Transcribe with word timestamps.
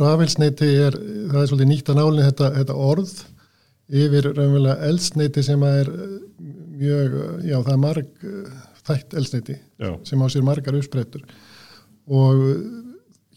rafelsneiti 0.00 0.68
er, 0.86 0.98
það 1.30 1.40
er 1.40 1.50
svolítið 1.50 1.70
nýtt 1.70 1.90
að 1.92 1.98
nálinni 2.00 2.28
þetta, 2.28 2.50
þetta 2.58 2.76
orð 2.90 3.14
yfir 4.04 4.30
raunverulega 4.32 4.88
eldsneiti 4.88 5.44
sem 5.44 5.66
er 5.68 5.90
mjög, 6.74 7.18
já 7.44 7.58
það 7.58 7.74
er 7.74 7.82
marg 7.82 8.30
þætt 8.84 9.16
eldsneiti 9.18 9.58
Já. 9.80 9.90
sem 10.04 10.20
á 10.20 10.26
sér 10.28 10.44
margar 10.46 10.76
uppsprettur 10.78 11.24
og 12.04 12.42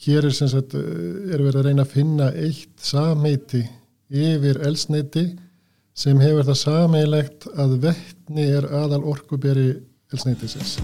hér 0.04 0.28
er 0.28 0.35
sem 0.35 0.49
sagt 0.51 0.75
er 0.75 1.41
verið 1.41 1.62
að 1.62 1.67
reyna 1.70 1.85
að 1.88 1.93
finna 1.96 2.29
eitt 2.35 2.76
samheiti 2.83 3.63
yfir 4.08 4.62
eldsneiti 4.67 5.28
sem 5.97 6.19
hefur 6.21 6.46
það 6.51 6.62
sameilegt 6.62 7.49
að 7.58 7.78
vettni 7.87 8.49
er 8.60 8.69
aðal 8.69 9.03
orkuberi 9.15 9.71
eldsneitisins. 10.13 10.78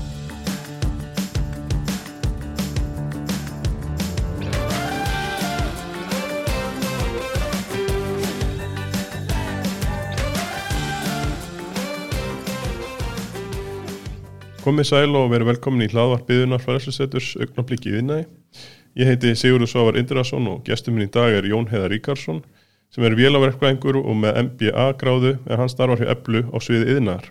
Komið 14.64 14.86
sæl 14.88 15.16
og 15.20 15.26
verið 15.28 15.50
velkomin 15.50 15.84
í 15.84 15.90
hlaðvarpiðunar 15.92 16.62
fræðsluseturs 16.64 17.34
augnabliki 17.36 17.90
í 17.90 17.98
viðnæði. 17.98 18.24
Ég 18.96 19.10
heiti 19.10 19.34
Sigurður 19.36 19.68
Svavar 19.68 19.98
Indrason 20.00 20.46
og 20.48 20.62
gestur 20.64 20.96
minn 20.96 21.10
í 21.10 21.12
dag 21.12 21.36
er 21.36 21.44
Jón 21.50 21.68
Heiðar 21.68 21.92
Ríkarsson 21.92 22.40
sem 22.94 23.04
er 23.04 23.18
vélaverkvæðingur 23.20 24.00
og 24.00 24.16
með 24.22 24.40
MBA 24.46 24.86
gráðu 25.02 25.34
en 25.42 25.60
hann 25.60 25.72
starfar 25.74 26.00
hjá 26.00 26.14
Eblu 26.14 26.46
á 26.48 26.58
sviði 26.64 26.96
yðnaðar. 26.96 27.28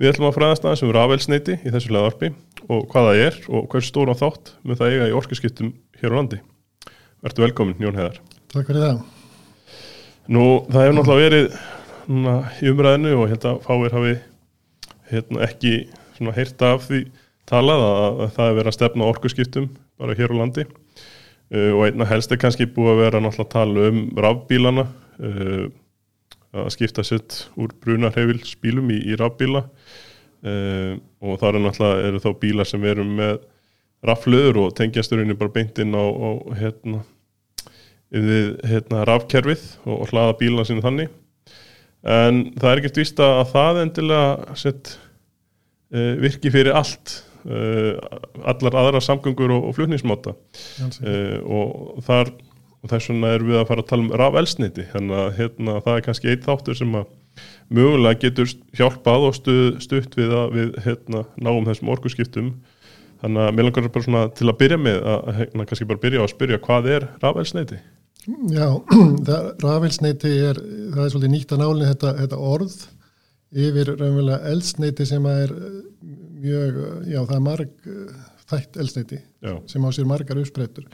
Við 0.00 0.12
ætlum 0.14 0.30
að 0.30 0.38
fræðast 0.38 0.64
aðeins 0.64 0.84
um 0.86 0.94
rafelsneiti 0.96 1.58
í 1.58 1.74
þessu 1.74 1.92
hlaðvarpi 1.92 2.32
og 2.64 2.88
hvað 2.94 3.10
það 3.10 3.22
er 3.26 3.38
og 3.52 3.68
hvers 3.74 3.92
stóra 3.92 4.16
þátt 4.16 4.54
með 4.64 4.80
það 4.80 4.96
eiga 4.96 5.12
í 5.12 5.14
orkuskiptum 5.20 5.76
hér 6.00 6.16
á 6.16 6.18
landi. 6.22 6.40
Vertu 7.28 7.44
velkomin 7.44 7.84
Jón 7.84 8.00
Heiðar. 8.00 8.20
Takk 8.54 8.72
fyrir 8.72 8.86
það. 8.86 9.04
Nú 10.32 10.48
það 10.72 10.86
hefur 10.86 11.00
náttúrulega 11.02 11.28
verið 11.28 11.62
núna, 12.08 12.40
í 12.64 12.72
umræðinu 12.72 13.16
og 13.20 13.30
hérna 13.34 13.56
fáir 13.68 14.00
hafi 14.00 14.18
hérna, 15.12 15.44
ekki 15.44 15.76
svona 16.18 16.36
heyrt 16.36 16.62
af 16.66 16.84
því 16.88 17.02
talað 17.48 17.84
að, 17.86 18.22
að 18.26 18.32
það 18.36 18.50
er 18.50 18.56
verið 18.58 18.70
að 18.70 18.76
stefna 18.76 19.08
orkuskiptum 19.08 19.68
bara 19.98 20.16
hér 20.18 20.34
á 20.34 20.40
landi. 20.42 20.66
Uh, 21.48 21.70
og 21.78 21.84
einna 21.86 22.08
helst 22.08 22.32
er 22.34 22.40
kannski 22.40 22.68
búið 22.68 22.92
að 22.92 23.02
vera 23.06 23.20
náttúrulega 23.24 23.46
að 23.48 23.54
tala 23.54 23.86
um 23.88 24.00
rafbílana 24.20 24.84
uh, 24.84 25.68
að 26.58 26.72
skipta 26.74 27.04
sitt 27.06 27.44
úr 27.60 27.72
brunarhefilsbílum 27.84 28.90
í, 28.92 28.98
í 29.12 29.16
rafbíla. 29.20 29.64
Uh, 30.44 30.98
og 31.24 31.40
það 31.40 31.48
er 31.54 31.64
náttúrulega 31.64 32.10
eru 32.10 32.22
þá 32.22 32.28
bílar 32.42 32.68
sem 32.68 32.84
eru 32.86 33.06
með 33.08 33.38
raflöður 34.06 34.60
og 34.62 34.74
tengjasturinn 34.78 35.34
bara 35.38 35.54
beint 35.56 35.80
inn 35.82 35.96
á, 35.96 36.04
á 36.04 36.30
hérna, 36.60 37.00
við 38.14 38.52
hérna, 38.68 39.02
rafkerfið 39.08 39.64
og, 39.88 40.04
og 40.04 40.12
hlaða 40.12 40.36
bílana 40.38 40.68
sinni 40.68 40.84
þannig. 40.84 41.16
En 42.06 42.44
það 42.60 42.70
er 42.70 42.80
ekkert 42.80 43.00
vísta 43.00 43.26
að 43.40 43.48
það 43.56 43.80
endilega 43.82 44.58
sett 44.60 44.92
virki 45.94 46.50
fyrir 46.52 46.76
allt 46.76 47.14
uh, 47.48 47.96
allar 48.48 48.76
aðra 48.82 49.00
samgöngur 49.04 49.52
og, 49.54 49.70
og 49.70 49.76
flutningsmáta. 49.78 50.34
Uh, 51.00 51.38
og 51.44 52.04
þar 52.06 52.32
og 52.78 52.92
þess 52.92 53.10
vegna 53.10 53.34
erum 53.34 53.52
við 53.52 53.60
að 53.60 53.68
fara 53.72 53.82
að 53.82 53.90
tala 53.90 54.04
um 54.04 54.12
rafelsniti 54.20 54.84
þannig 54.92 55.20
að 55.20 55.30
hérna, 55.40 55.78
það 55.82 55.96
er 55.96 56.04
kannski 56.06 56.30
eitt 56.30 56.44
þáttur 56.46 56.78
sem 56.78 56.92
að 56.94 57.08
mögulega 57.74 58.20
getur 58.22 58.52
hjálpað 58.78 59.28
og 59.28 59.36
stuð, 59.36 59.64
stutt 59.82 60.16
við 60.18 60.34
að 60.34 60.54
við 60.54 60.76
hérna, 60.86 61.24
náum 61.42 61.66
þessum 61.66 61.90
orkuskiptum. 61.94 62.52
Þannig 63.18 63.44
að 63.44 63.54
mér 63.56 63.66
langar 63.66 63.88
bara 63.90 64.06
svona 64.06 64.24
til 64.38 64.46
að 64.46 64.58
byrja 64.60 64.78
með 64.78 65.00
að 65.10 65.30
hérna, 65.40 65.66
kannski 65.66 65.88
bara 65.90 66.02
byrja 66.04 66.22
á 66.22 66.24
að 66.24 66.34
spyrja 66.36 66.60
hvað 66.68 66.90
er 66.94 67.08
rafelsniti? 67.24 67.80
Já, 68.52 68.68
rafelsneiti 69.66 70.30
er, 70.50 70.62
það 70.94 71.02
er 71.02 71.12
svolítið 71.14 71.34
nýtt 71.34 71.54
að 71.54 71.62
nálinni 71.64 71.90
þetta, 71.90 72.14
þetta 72.22 72.40
orð 72.52 72.78
yfir 73.52 73.94
raunverulega 73.94 74.50
eldsneiti 74.52 75.06
sem 75.08 75.24
er 75.30 75.54
mjög, 76.38 76.82
já 77.08 77.20
það 77.22 77.36
er 77.38 77.44
marg 77.46 77.92
þætt 78.48 78.76
eldsneiti 78.80 79.20
Já. 79.44 79.54
sem 79.68 79.84
á 79.84 79.90
sér 79.92 80.08
margar 80.08 80.40
uppsprettur 80.40 80.88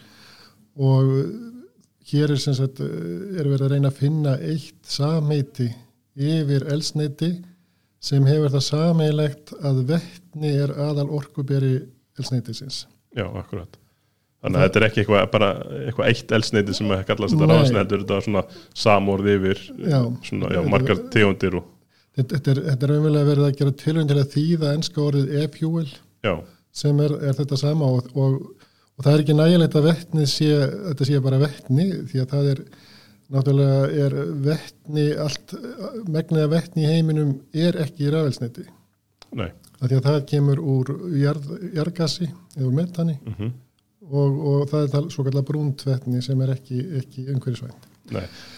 og 0.74 1.10
hér 2.10 2.34
er 2.34 2.40
sem 2.40 2.54
sagt, 2.56 2.80
er 2.80 3.46
verið 3.48 3.66
að 3.66 3.74
reyna 3.74 3.90
að 3.90 4.00
finna 4.00 4.34
eitt 4.42 4.80
samheiti 4.86 5.70
yfir 6.14 6.66
eldsneiti 6.72 7.30
sem 8.04 8.26
hefur 8.28 8.52
það 8.52 8.66
sameilegt 8.68 9.54
að 9.64 9.80
vettni 9.88 10.52
er 10.60 10.74
aðal 10.76 11.08
orkuberi 11.16 11.78
eldsneitisins. 12.18 12.84
Já, 13.16 13.24
akkurat. 13.30 13.78
Þannig 14.44 14.60
að 14.60 14.66
þetta 14.66 14.78
er 14.80 14.86
ekki 14.90 15.00
eitthvað, 15.00 15.22
bara 15.32 15.48
eitthvað 15.86 16.10
eitt 16.10 16.32
elsneiti 16.36 16.74
sem 16.76 16.90
að 16.92 17.06
kallast 17.08 17.32
þetta 17.32 17.46
Nei. 17.48 17.54
ráðsneiti, 17.54 17.80
heldur 17.80 18.02
þetta 18.02 18.18
svona 18.26 18.42
samorð 18.76 19.30
yfir 19.32 19.62
Já. 19.78 20.00
svona, 20.28 20.50
já, 20.52 20.60
margar 20.74 21.00
tegundir 21.14 21.56
og, 21.62 21.70
Þetta, 22.14 22.40
er, 22.52 22.60
þetta 22.68 22.86
er 22.86 22.92
raunverulega 22.92 23.28
verið 23.30 23.46
að 23.48 23.56
gera 23.58 23.76
tilvæm 23.80 24.10
til 24.10 24.18
að 24.20 24.34
þýða 24.34 24.74
enska 24.78 25.02
orðið 25.02 25.32
e-fuel 25.42 25.88
sem 26.74 27.00
er, 27.02 27.16
er 27.26 27.38
þetta 27.38 27.58
sama 27.58 27.88
og, 27.90 28.10
og, 28.14 28.36
og 28.94 29.06
það 29.06 29.12
er 29.12 29.24
ekki 29.24 29.38
nægilegt 29.38 29.78
að 29.78 29.88
vettni 29.88 30.28
sé, 30.30 30.52
þetta 30.90 31.08
sé 31.08 31.22
bara 31.24 31.40
vettni 31.42 31.88
því 32.10 32.22
að 32.22 32.36
það 32.36 32.52
er 32.52 32.62
náttúrulega 33.34 34.04
er 34.04 34.16
vettni 34.44 35.08
allt, 35.24 35.56
megnið 36.06 36.44
að 36.44 36.54
vettni 36.54 36.84
í 36.84 36.92
heiminum 36.92 37.34
er 37.66 37.80
ekki 37.82 38.06
í 38.06 38.14
rafelsniti 38.14 38.68
því 39.34 39.98
að 39.98 40.06
það 40.06 40.22
kemur 40.30 40.62
úr 40.62 40.94
jarð, 41.18 41.50
jarðgassi 41.74 42.28
eða 42.30 42.68
úr 42.68 42.78
metani 42.78 43.18
mm 43.18 43.52
og, 44.10 44.38
og 44.48 44.68
það 44.70 44.84
er 44.84 44.92
það 44.92 45.10
svo 45.14 45.24
kallar 45.26 45.46
brúnt 45.48 45.84
vettni 45.86 46.22
sem 46.24 46.40
er 46.44 46.54
ekki, 46.54 46.80
ekki. 47.00 47.26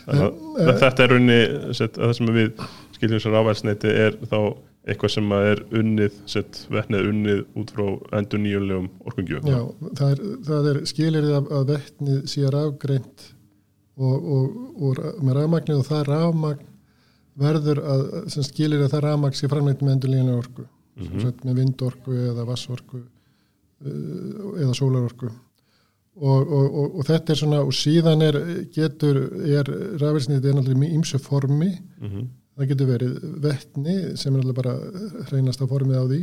Þannig 0.07 0.65
að 0.67 0.81
þetta 0.83 1.05
er 1.05 1.15
unni, 1.17 1.39
það 1.79 2.15
sem 2.19 2.33
við 2.35 2.49
skiljum 2.97 3.23
sem 3.23 3.37
ráðelsneiti 3.37 3.93
er 3.93 4.19
þá 4.27 4.41
eitthvað 4.87 5.13
sem 5.17 5.33
er 5.35 5.63
unnið, 5.75 6.19
sett, 6.31 6.61
vetnið 6.71 7.09
unnið 7.11 7.41
út 7.59 7.73
frá 7.75 7.87
endur 8.21 8.43
nýjulegum 8.43 8.87
orkungjöf. 9.09 9.49
Já, 9.51 9.91
það 9.99 10.13
er, 10.13 10.23
það 10.47 10.69
er 10.71 10.79
skilirðið 10.93 11.35
að, 11.41 11.51
að 11.59 11.67
vettnið 11.73 12.21
sé 12.31 12.53
rafgreint 12.55 13.27
og, 13.97 14.31
og, 14.37 14.61
og 14.77 15.01
með 15.25 15.39
rafmagnið 15.41 15.81
og 15.81 15.89
það 15.89 16.07
rafmagn 16.13 16.73
verður 17.37 17.83
að, 17.83 18.07
sem 18.33 18.47
skilirðið 18.47 18.87
að 18.87 18.95
það 18.95 19.05
rafmagn 19.09 19.37
sé 19.37 19.51
framleitt 19.51 19.83
með 19.83 19.97
endurlíðanlega 19.97 20.45
orku 20.45 20.65
mm 20.65 21.09
-hmm. 21.09 21.43
með 21.49 21.59
vindorku 21.61 22.17
eða 22.31 22.47
vassorku 22.49 23.03
uh, 23.03 24.63
eða 24.63 24.75
sólarorku 24.75 25.29
og, 26.17 26.41
og, 26.41 26.67
og, 26.67 26.97
og 26.97 27.07
þetta 27.11 27.33
er 27.33 27.41
svona 27.43 27.61
og 27.61 27.75
síðan 27.77 28.23
er 28.25 28.39
getur 28.73 29.17
er 29.45 29.69
er 29.69 30.55
náttúrulega 30.57 30.87
í 30.87 30.95
ýmsu 30.97 31.19
formi 31.21 31.75
Mm 32.01 32.29
það 32.57 32.71
getur 32.73 32.91
verið 32.91 33.17
vettni 33.45 33.97
sem 34.17 34.35
er 34.35 34.43
alltaf 34.43 34.59
bara 34.59 34.75
hreinasta 35.31 35.69
formið 35.69 35.99
á 36.01 36.05
því 36.09 36.21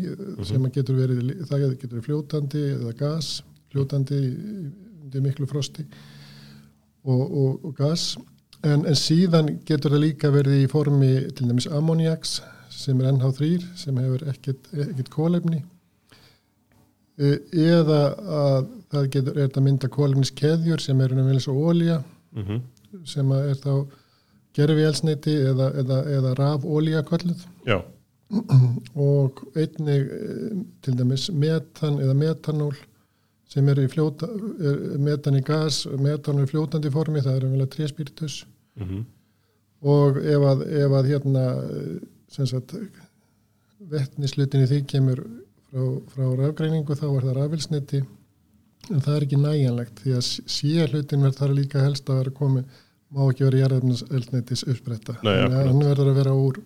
sem 0.49 0.65
að 0.65 0.75
getur 0.79 0.97
verið, 0.97 1.33
það 1.49 1.65
getur 1.69 1.95
verið 1.97 2.07
fljótandi 2.07 2.63
eða 2.73 2.93
gas, 2.97 3.33
fljótandi 3.73 4.21
undir 5.03 5.25
miklu 5.25 5.49
frosti 5.49 5.85
og, 7.03 7.21
og, 7.21 7.67
og 7.67 7.75
gas. 7.77 8.13
En, 8.63 8.85
en 8.87 8.97
síðan 8.97 9.57
getur 9.67 9.93
það 9.93 10.05
líka 10.07 10.31
verið 10.33 10.63
í 10.63 10.71
formi 10.71 11.13
til 11.35 11.49
dæmis 11.51 11.67
ammoniaks 11.67 12.39
sem 12.73 12.99
er 13.01 13.11
NH3 13.11 13.53
sem 13.77 13.99
hefur 14.01 14.25
ekkert, 14.31 15.11
kólefni 15.13 15.61
E- 17.21 17.41
eða 17.53 17.99
að 18.17 18.69
það 18.89 19.09
getur 19.13 19.35
er 19.35 19.43
þetta 19.43 19.61
mynda 19.61 19.89
kólefniskeðjur 19.93 20.81
sem 20.81 21.01
eru 21.05 21.17
náttúrulega 21.19 21.43
svo 21.45 21.53
ólía 21.69 21.97
-hmm. 22.33 22.61
sem 23.05 23.27
að 23.29 23.49
er 23.51 23.59
þá 23.61 23.73
gerfi 24.53 24.85
elsneiti 24.87 25.35
eða, 25.51 25.71
eða, 25.81 25.99
eða 26.17 26.33
raf 26.39 26.65
ólía 26.65 27.03
kölluð 27.07 27.45
Já, 27.67 27.79
og 28.95 29.43
einnig 29.55 30.09
eh, 30.17 30.57
til 30.85 30.97
dæmis 30.99 31.29
metan 31.31 31.99
eða 32.01 32.17
metanól 32.17 32.75
sem 33.53 33.67
er 33.69 33.83
fljóta, 33.85 34.25
er 34.65 34.97
metan 34.97 35.37
í 35.37 35.43
gas, 35.45 35.83
metanól 36.01 36.47
í 36.47 36.49
fljótandi 36.49 36.89
formi, 36.89 37.21
það 37.21 37.35
er 37.37 37.43
umvel 37.49 37.67
að 37.67 37.75
tréspiritus 37.75 38.39
mm 38.79 39.03
og 39.83 40.19
ef 40.23 40.45
að, 40.47 40.65
ef 40.79 40.93
að 40.95 41.09
hérna 41.11 41.45
sem 42.31 42.47
sagt 42.49 42.75
vettnislutin 43.91 44.63
í 44.63 44.69
því 44.69 44.81
kemur 44.89 45.21
frá, 45.67 45.83
frá 46.13 46.25
rafgreiningu 46.39 46.95
þá 46.97 47.07
er 47.09 47.25
það 47.27 47.37
rafilsniti 47.39 48.01
en 48.91 49.03
það 49.03 49.15
er 49.15 49.25
ekki 49.27 49.41
næjanlegt 49.41 50.01
því 50.03 50.15
að 50.17 50.25
sé 50.55 50.87
hlutin 50.87 51.25
verð 51.27 51.39
þar 51.41 51.55
líka 51.57 51.83
helst 51.83 52.09
að 52.09 52.21
vera 52.21 52.35
komið 52.39 52.81
má 53.13 53.25
ekki 53.27 53.45
vera 53.47 53.59
að 53.59 53.63
akkurat. 55.21 55.67
hann 55.69 55.83
verður 55.83 56.11
að 56.11 56.19
vera 56.21 56.37
úr 56.37 56.59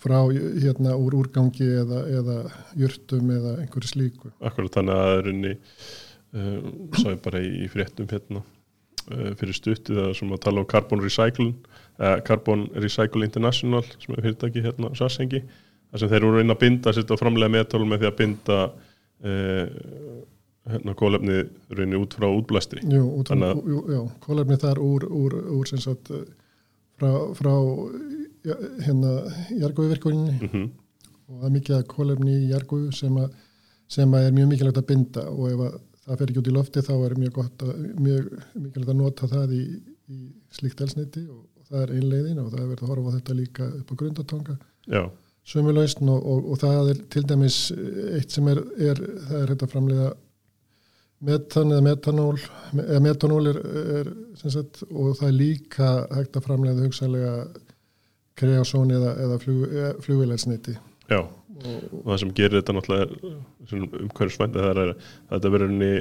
frá 0.00 0.20
hérna 0.32 0.94
úr 0.96 1.16
úrgangi 1.20 1.66
eða, 1.82 2.04
eða 2.20 2.36
jurtum 2.78 3.32
eða 3.34 3.56
einhverju 3.64 3.90
slíku 3.90 4.32
akkurat 4.40 4.78
þannig 4.78 4.96
að 4.96 5.02
það 5.04 5.18
er 5.18 5.30
unni 5.34 5.52
uh, 5.56 6.70
sá 6.96 7.06
ég 7.10 7.22
bara 7.26 7.42
í, 7.44 7.50
fréttum 7.72 8.08
hérna 8.10 8.42
uh, 8.42 9.32
fyrir 9.40 9.56
stuttið 9.56 10.02
að 10.06 10.14
sem 10.20 10.32
að 10.32 10.44
tala 10.46 10.64
um 10.64 10.70
Carbon 10.70 11.04
Recycle 11.04 11.50
uh, 11.50 12.16
Carbon 12.26 12.68
Recycle 12.80 13.26
International 13.28 13.84
sem 13.92 14.16
er 14.16 14.24
fyrirtæki 14.24 14.64
hérna 14.64 14.92
á 14.92 14.98
Sassengi 14.98 15.42
þar 15.44 16.02
sem 16.02 16.12
þeir 16.12 16.20
eru 16.22 16.32
að 16.32 16.40
reyna 16.40 16.56
að 16.56 16.64
binda 16.64 16.94
sitt 16.96 17.12
á 17.12 17.20
framlega 17.20 17.56
metal 17.58 17.82
með 17.84 18.04
því 18.04 18.10
að 18.10 18.18
binda 18.22 18.60
uh, 18.70 19.66
hérna 20.68 20.94
kólefni 20.98 21.38
reyni 21.72 21.96
út 22.00 22.14
frá 22.18 22.28
útblæstri. 22.28 22.84
Jú, 22.84 23.06
út 23.20 23.32
frá, 23.32 23.54
jú, 23.56 23.84
já, 23.88 24.00
kólefni 24.24 24.60
þar 24.60 24.82
úr, 24.84 25.08
úr, 25.08 25.38
úr 25.56 25.70
sem 25.70 25.80
sagt 25.80 26.12
eh, 26.14 26.26
frá, 27.00 27.10
frá 27.38 27.54
ja, 28.44 28.56
hérna 28.86 29.16
jargóðvirkuninni 29.62 30.38
mm 30.50 30.70
og 31.30 31.38
það 31.38 31.46
er 31.46 31.54
mikið 31.54 31.76
að 31.76 31.86
kólefni 31.92 32.32
í 32.34 32.50
jargóðu 32.50 32.88
sem, 32.96 33.18
sem 33.90 34.14
að 34.18 34.24
er 34.26 34.32
mjög 34.34 34.48
mikilvægt 34.50 34.80
að 34.80 34.88
binda. 34.88 35.26
Og 35.30 35.52
ef 35.52 35.60
að 35.62 35.76
það 36.04 36.20
fer 36.20 36.32
ekki 36.32 36.42
út 36.42 36.50
í 36.50 36.54
lofti 36.56 36.84
þá 36.86 36.92
er 36.96 37.16
mjög 37.20 37.34
gott 37.38 37.64
að, 37.66 37.72
mjög 38.00 38.30
mikilvægt 38.56 38.92
að 38.92 38.98
nota 39.00 39.30
það 39.30 39.54
í, 39.54 39.64
í 40.10 40.20
slíkt 40.56 40.84
elsniti 40.86 41.24
og, 41.28 41.42
og 41.60 41.68
það 41.68 41.84
er 41.84 41.92
einleiðin 41.98 42.40
og 42.42 42.48
það 42.52 42.62
er 42.62 42.70
verið 42.72 42.86
að 42.86 42.92
horfa 42.94 43.14
þetta 43.18 43.36
líka 43.38 43.68
upp 43.78 43.92
á 43.92 43.94
grundatonga 44.00 44.56
já, 44.90 45.02
sömulausn 45.52 46.10
og, 46.10 46.26
og, 46.32 46.48
og 46.50 46.60
það 46.64 46.90
er 46.94 47.04
til 47.14 47.24
dæmis 47.30 47.60
eitt 48.16 48.34
sem 48.34 48.50
er, 48.50 48.62
er 48.90 49.04
það 49.28 49.36
er 49.44 49.54
hægt 49.54 49.66
að 49.66 49.74
framleiða 49.76 50.10
metan 51.26 51.74
eða 51.74 51.84
metanól 51.84 52.36
eða 52.80 53.00
metanól 53.04 53.50
er, 53.50 53.58
er 54.00 54.12
sagt, 54.40 54.84
og 54.88 55.18
það 55.18 55.26
er 55.28 55.36
líka 55.36 55.90
hægt 56.14 56.38
að 56.38 56.46
framleiða 56.46 56.86
hugsalega 56.86 57.34
kreosón 58.40 58.94
eða, 58.96 59.12
eða 59.26 59.38
flug, 59.42 59.76
flugvilelsniti 60.06 60.78
já 61.10 61.20
og, 61.20 61.84
og 61.92 62.08
það 62.08 62.18
sem 62.22 62.34
gerir 62.38 62.60
þetta 62.60 62.76
náttúrulega 62.76 64.02
umhverfisvænt 64.06 64.56
það 64.56 64.70
er 64.70 64.82
að 64.82 64.92
þetta 65.34 65.54
verður 65.54 65.72
henni 65.74 65.94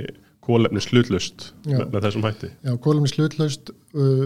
kólefni 0.50 0.82
slutlust 0.84 1.50
Já. 1.68 1.78
með, 1.84 2.00
þessum 2.06 2.26
hætti. 2.26 2.50
Já, 2.66 2.72
kólumni 2.82 3.12
slutlaust 3.12 3.72
uh, 3.72 4.26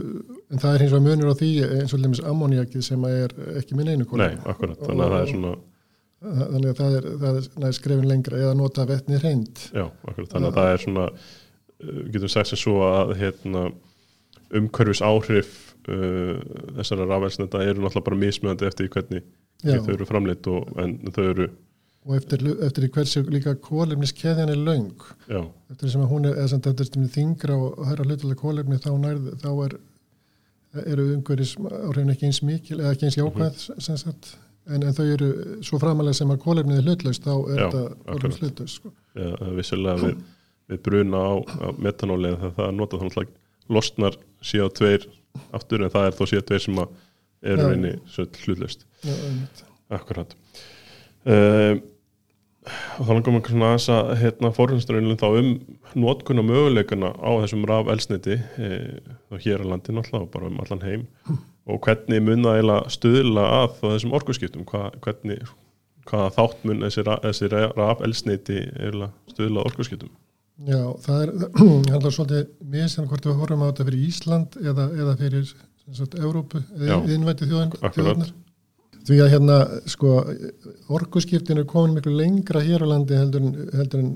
en 0.54 0.62
það 0.62 0.69
er 0.75 0.84
hins 0.86 0.94
vegar 0.94 1.06
munur 1.07 1.34
á 1.34 1.36
því 1.40 1.51
eins 1.81 1.95
og 1.95 2.04
dæmis 2.04 2.24
ammoniakið 2.30 2.86
sem 2.86 3.07
er 3.10 3.34
ekki 3.60 3.78
minn 3.78 3.92
einu 3.92 4.04
Nei, 4.04 4.10
kólumni 4.12 4.51
akkurat, 4.54 4.84
þannig 4.84 5.06
að 5.06 5.16
það 5.16 5.24
er 5.24 5.31
svona 5.34 5.54
þannig 6.24 6.70
að 6.72 6.80
það 6.80 6.98
er, 6.98 7.08
það 7.20 7.68
er 7.68 7.78
skrefin 7.78 8.10
lengra 8.10 8.40
eða 8.40 8.56
nota 8.60 8.86
vetni 8.90 9.20
reynd 9.22 9.66
já, 9.70 9.86
akkurat, 10.08 10.30
þannig 10.31 10.50
að 10.50 10.60
það 10.60 10.72
er 10.72 10.84
svona 10.86 11.06
uh, 11.12 12.00
getum 12.16 12.31
sagt 12.31 12.52
sem 12.52 12.62
svo 12.62 12.80
að 12.88 13.14
hérna, 13.20 13.66
umhverfis 14.54 15.04
áhrif 15.04 15.54
uh, 15.92 16.40
þessara 16.80 17.10
rafelsneta 17.12 17.64
eru 17.66 17.84
náttúrulega 17.84 18.08
bara 18.08 18.22
mismöðandi 18.24 18.70
eftir 18.70 18.88
því 18.88 18.96
hvernig 18.98 19.30
þau 19.64 19.94
eru 19.98 20.08
framleitt 20.08 20.50
og, 20.52 20.74
en 20.80 20.98
þau 21.12 21.24
eru 21.28 21.52
og 22.04 22.18
eftir, 22.18 22.42
eftir 22.66 22.90
hversu 22.92 23.24
líka 23.31 23.54
kólefniskeðjan 23.64 24.52
er 24.52 24.60
löng. 24.60 25.04
Já, 25.31 25.40
eftir 25.72 25.92
sem 25.94 26.04
að 26.04 26.10
hún 26.12 26.28
er, 26.28 26.38
eða 26.42 26.58
þetta 26.58 26.84
er 26.84 26.90
stundum 26.90 27.12
þingra 27.14 27.56
og 27.56 27.84
hæra 27.88 28.08
hlutulega 28.08 28.42
kólefni 28.42 28.80
þá, 28.84 28.90
nærð, 29.00 29.30
þá 29.40 29.52
er, 29.54 29.76
eru 30.84 31.06
umhverjus 31.14 31.54
áhrifin 31.62 32.12
ekki 32.12 32.28
eins 32.28 32.42
mikil 32.44 32.81
eða 32.81 32.92
ekki 32.96 33.08
eins 33.08 33.19
jákvæð 33.19 33.62
sem 33.88 34.02
sagt 34.02 34.34
en, 34.69 34.83
en 34.83 34.95
þau 34.95 35.06
eru 35.06 35.30
svo 35.65 35.80
framalega 35.81 36.19
sem 36.19 36.33
að 36.33 36.42
kólefnið 36.44 36.80
er 36.80 36.88
hlutlaust 36.88 37.25
þá 37.27 37.33
er 37.36 37.62
þetta 37.62 37.83
kólefnis 38.10 38.42
hlutlaust 38.42 38.80
sko. 38.80 38.94
já, 39.18 39.30
vissilega 39.57 39.95
við, 40.04 40.19
við 40.71 40.83
bruna 40.88 41.24
á, 41.24 41.33
á 41.44 41.68
metanóli 41.77 42.33
þegar 42.36 42.56
það 42.60 42.69
er 42.69 42.77
notað 42.80 43.04
þannig 43.04 43.24
að 43.24 43.74
losnar 43.77 44.19
síðan 44.44 44.75
tveir 44.80 45.07
aftur 45.56 45.86
en 45.86 45.94
það 45.94 46.10
er 46.10 46.18
þó 46.18 46.24
síðan 46.30 46.50
tveir 46.51 46.65
sem 46.68 46.83
eru 46.83 47.63
Já. 47.63 47.69
reyni 47.71 47.95
hlutlust 48.45 48.86
Já, 49.04 49.13
einmitt. 49.13 49.65
Akkurat 49.94 50.36
uh, 51.27 51.75
og 52.63 53.07
þannig 53.07 53.25
komum 53.27 53.42
við 53.42 53.50
svona 53.51 53.71
aðeins 53.74 53.89
að 53.92 54.12
hérna 54.21 54.51
fórhundsturinn 54.56 55.18
þá 55.19 55.25
um 55.42 55.50
notkun 56.00 56.39
og 56.39 56.48
möguleikana 56.48 57.12
á 57.12 57.30
þessum 57.44 57.66
raf 57.68 57.89
elsniti 57.92 58.38
eh, 58.39 59.01
þá 59.27 59.36
hér 59.44 59.66
á 59.68 59.71
landi 59.74 59.95
náttúrulega 59.95 60.24
og 60.24 60.31
bara 60.31 60.48
um 60.48 60.62
allan 60.63 60.86
heim 60.88 61.04
og 61.69 61.80
hvernig 61.86 62.24
mun 62.24 62.44
það 62.44 62.57
eiginlega 62.60 62.94
stuðla 62.98 63.45
að 63.60 63.77
þessum 63.83 64.15
orkuskiptum 64.19 64.65
Hva, 64.68 64.89
hvernig, 65.04 65.39
hvaða 66.10 66.33
þátt 66.38 66.68
mun 66.68 66.86
þessi, 66.86 67.06
þessi 67.25 67.51
raf 67.54 68.04
elsniti 68.04 68.60
eiginlega 68.74 69.12
stuðla 69.31 69.63
að 69.63 69.71
orkuskiptum 69.71 70.13
Já, 70.63 70.81
það 71.01 71.21
er 71.24 71.31
er 71.98 72.13
svolítið 72.13 72.50
misjan 72.75 73.10
hvort 73.10 73.25
við 73.25 73.39
horfum 73.39 73.63
á 73.65 73.69
þetta 73.71 73.88
fyrir 73.89 74.07
Ísland 74.10 74.57
eða, 74.62 74.88
eða 75.01 75.15
fyrir 75.19 75.48
sagt, 75.50 76.18
Evrópu 76.19 76.62
Já. 76.62 76.94
eða 76.94 77.15
innvætti 77.15 77.50
þjóðan, 77.50 77.71
Akkurat. 77.80 77.95
þjóðarnar 77.98 78.33
því 79.04 79.18
að 79.19 79.33
hérna 79.33 79.57
sko 79.92 80.12
orkuskiptin 80.95 81.59
er 81.59 81.68
komin 81.68 81.98
miklu 81.98 82.13
lengra 82.16 82.62
hér 82.63 82.86
á 82.86 82.92
landi 82.94 83.18
heldur 83.19 83.44
en, 83.44 83.57
heldur 83.75 84.04
en, 84.04 84.12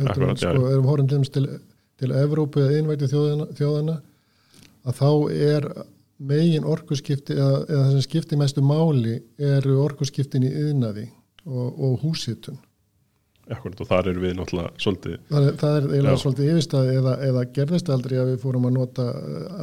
heldur 0.00 0.26
en 0.26 0.40
sko, 0.40 0.64
erum 0.72 0.88
horfum 0.90 1.10
til, 1.10 1.46
til, 2.00 2.14
Evrópu 2.18 2.64
eða 2.64 2.80
innvætti 2.80 3.10
þjóðana, 3.12 3.46
þjóðana 3.54 3.96
að 4.84 4.98
þá 4.98 5.10
er 5.52 5.68
megin 6.18 6.66
orkuskipti 6.68 7.34
eða, 7.34 7.64
eða 7.68 7.80
það 7.86 7.90
sem 7.96 8.04
skipti 8.06 8.38
mestu 8.38 8.62
máli 8.64 9.18
eru 9.38 9.80
orkuskiptin 9.82 10.46
í 10.46 10.52
yðnaði 10.52 11.08
og, 11.46 11.66
og 11.74 11.98
húsitun 12.04 12.60
Akkurat, 13.44 13.76
og 13.76 13.88
þar 13.90 14.06
eru 14.08 14.22
við 14.22 14.38
náttúrulega 14.38 14.70
svolítið 14.80 15.16
Það 15.28 15.46
er, 15.46 15.56
það 15.60 15.74
er 15.76 15.86
eiginlega 15.90 16.14
Já. 16.14 16.20
svolítið 16.22 16.50
yfirstað 16.52 16.86
eða, 16.94 17.14
eða 17.26 17.42
gerðist 17.58 17.90
aldrei 17.92 18.14
að 18.16 18.30
við 18.30 18.38
fórum 18.40 18.68
að 18.70 18.76
nota 18.78 19.08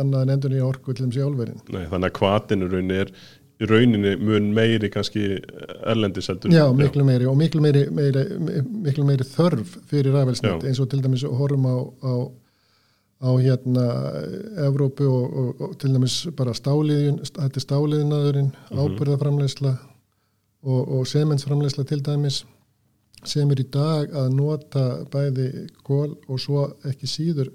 annað 0.03 0.25
en 0.25 0.33
endur 0.35 0.53
nýja 0.53 0.67
orku 0.67 0.93
til 0.93 1.07
þeim 1.07 1.15
sjálfverðin. 1.15 1.63
nei, 1.73 1.85
þannig 1.89 2.19
að 2.21 2.67
rauninni 2.75 2.99
er 3.01 3.13
í 3.61 3.69
rauninni 3.69 4.13
mun 4.21 4.51
meiri 4.57 4.89
kannski 4.93 5.25
erlendis 5.89 6.29
heldur 6.31 6.53
Já, 6.53 6.63
miklu 6.75 7.05
meiri 7.05 7.27
og 7.29 7.37
miklu 7.37 7.61
meiri, 7.63 7.83
meiri, 7.93 8.23
miklu 8.85 9.05
meiri 9.07 9.27
þörf 9.27 9.75
fyrir 9.89 10.15
rafelsnett 10.15 10.61
Já. 10.63 10.69
eins 10.69 10.81
og 10.81 10.89
til 10.91 11.01
dæmis 11.03 11.25
horfum 11.25 11.67
á, 11.69 11.75
á, 12.05 12.13
á 13.21 13.29
hérna 13.37 13.85
Evrópu 14.67 15.05
og, 15.05 15.33
og, 15.37 15.61
og 15.61 15.75
til 15.79 15.93
dæmis 15.93 16.15
bara 16.37 16.53
stáliðin, 16.57 17.19
þetta 17.27 17.59
er 17.61 17.65
stáliðinaðurinn, 17.67 18.51
Mhm. 18.71 18.79
ábyrðaframleysla 18.81 19.73
og, 20.63 20.81
og 20.97 21.07
sementsframleysla 21.07 21.85
til 21.89 22.01
dæmis 22.05 22.43
sem 23.23 23.51
er 23.51 23.59
í 23.61 23.67
dag 23.69 24.09
að 24.17 24.31
nota 24.33 24.85
bæði 25.13 25.67
kól 25.85 26.15
og 26.27 26.39
svo 26.41 26.63
ekki 26.89 27.05
síður 27.07 27.51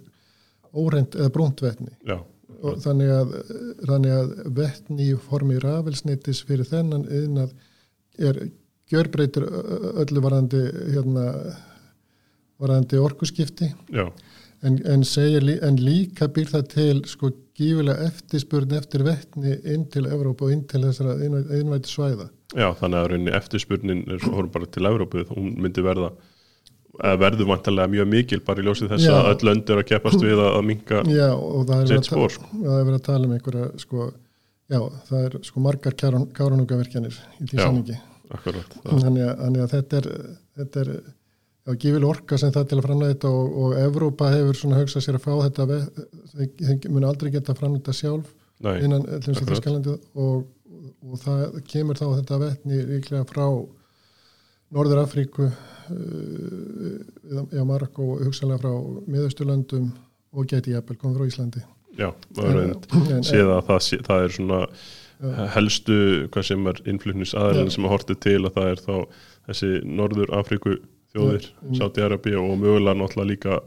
óreint 0.77 1.17
eða 1.19 1.33
brúntvetni 1.35 1.91
Já, 2.07 2.21
og 2.63 2.79
þannig 2.85 3.11
að, 3.11 3.33
þannig 3.89 4.13
að 4.21 4.31
vetni 4.55 5.09
í 5.11 5.17
formi 5.19 5.59
rafelsnittis 5.59 6.45
fyrir 6.47 6.69
þennan 6.71 7.09
yðnað 7.11 7.51
er 8.19 8.39
gjörbreytir 8.91 9.43
öllu 9.99 10.23
varandi 10.23 10.61
hérna 10.95 11.27
varandi 12.59 12.97
orkuskipti. 13.03 13.73
Já, 13.93 14.07
en, 14.63 14.79
en, 14.87 15.05
segir, 15.05 15.45
en 15.65 15.81
líka 15.81 16.29
býr 16.33 16.49
það 16.53 16.71
til 16.73 17.03
sko 17.09 17.33
gífilega 17.57 18.07
eftirspurn 18.11 18.73
eftir 18.77 19.05
vetni 19.07 19.57
inn 19.65 19.87
til 19.93 20.07
Evrópu 20.09 20.49
og 20.49 20.55
inn 20.55 20.65
til 20.69 20.85
þessara 20.85 21.17
einvæti 21.25 21.93
svæða. 21.93 22.31
Já, 22.55 22.71
þannig 22.79 22.99
að 23.01 23.11
rauninni 23.13 23.37
eftirspurnin 23.37 24.03
er 24.07 24.23
svo 24.23 24.35
horfum 24.37 24.55
bara 24.55 24.73
til 24.73 24.89
Evrópu 24.89 25.27
hún 25.33 25.55
myndi 25.61 25.85
verða 25.85 26.13
verður 26.97 27.51
vantarlega 27.51 27.93
mjög 27.93 28.07
mikil 28.09 28.41
bara 28.45 28.63
í 28.63 28.67
ljósið 28.67 28.93
þess 28.95 29.09
að 29.13 29.31
öll 29.33 29.49
lönd 29.49 29.73
eru 29.73 29.83
að 29.83 29.89
keppast 29.91 30.23
við 30.23 30.39
að, 30.39 30.53
að 30.55 30.63
minka 30.71 31.03
Já, 31.11 31.29
og 31.35 31.67
það 31.69 31.75
er 31.75 31.83
verið 31.83 31.91
sitt 31.91 31.99
að 31.99 32.09
spór 32.09 33.01
tala 33.09 33.29
um 33.29 33.35
einhverja 33.37 33.67
sko, 33.83 34.07
já, 34.73 34.79
það 35.11 35.27
er 35.27 35.37
sko 35.51 35.65
margar 35.67 35.97
kárunungavirkjanir 36.39 37.19
í 37.37 37.51
því 37.51 37.59
Já. 37.59 37.65
sammingi 37.67 37.99
Akkurat, 38.37 38.79
þannig 38.87 39.27
að, 39.29 39.61
að 39.63 39.75
þetta 39.75 40.01
er 40.01 40.09
þetta 40.57 40.83
er 40.83 40.93
já, 41.67 41.75
gífil 41.83 42.07
orka 42.07 42.39
sem 42.41 42.53
það 42.55 42.69
til 42.71 42.79
að 42.79 42.87
framlega 42.87 43.15
þetta 43.15 43.31
og, 43.35 43.57
og 43.63 43.79
Evrópa 43.83 44.33
hefur 44.33 44.59
svona 44.61 44.81
hugsað 44.81 45.07
sér 45.07 45.19
að 45.19 45.27
fá 45.27 45.33
þetta 45.45 45.67
þau 45.67 46.93
munu 46.95 47.09
aldrei 47.11 47.33
geta 47.35 47.55
að 47.55 47.63
framlega 47.63 47.83
þetta 47.83 47.97
sjálf 48.01 48.35
nei, 48.65 48.75
innan 48.87 49.07
að. 49.19 49.41
Þískalandi 49.51 49.97
og, 50.23 50.47
og 51.07 51.23
það 51.23 51.61
kemur 51.73 52.01
þá 52.01 52.07
þetta 52.09 52.43
vetni 52.45 52.83
líklega 52.93 53.29
frá 53.31 53.47
Norður 54.77 55.05
Afríku 55.05 55.47
uh, 55.47 55.55
já, 57.55 57.63
Marokko 57.63 58.13
og 58.15 58.27
hugsanlega 58.27 58.63
frá 58.65 59.03
miðausturlöndum 59.07 59.91
og 60.37 60.51
geti 60.51 60.75
jafnvel 60.75 60.99
komið 61.01 61.19
frá 61.21 61.33
Íslandi 61.33 61.67
já, 61.97 62.11
rauninni 62.39 63.13
en, 63.15 63.27
séð 63.27 63.53
að 63.57 63.69
það, 63.71 63.91
það 64.07 64.25
er 64.25 64.39
svona 64.39 64.63
Já. 65.17 65.47
helstu 65.55 65.95
hvað 66.29 66.45
sem 66.45 66.67
er 66.69 66.81
innflutnis 66.93 67.31
aðeins 67.41 67.79
sem 67.79 67.87
að 67.89 67.93
horti 67.95 68.17
til 68.21 68.41
að 68.43 68.51
það 68.59 68.67
er 68.69 68.83
þá 68.85 68.97
þessi 69.49 69.71
Norður 69.89 70.33
Afríku 70.37 70.75
þjóðir, 71.17 71.49
Já. 71.49 71.73
Sáti-Arabía 71.81 72.43
og 72.43 72.55
mögulega 72.61 73.01
náttúrulega 73.01 73.31
líka 73.33 73.61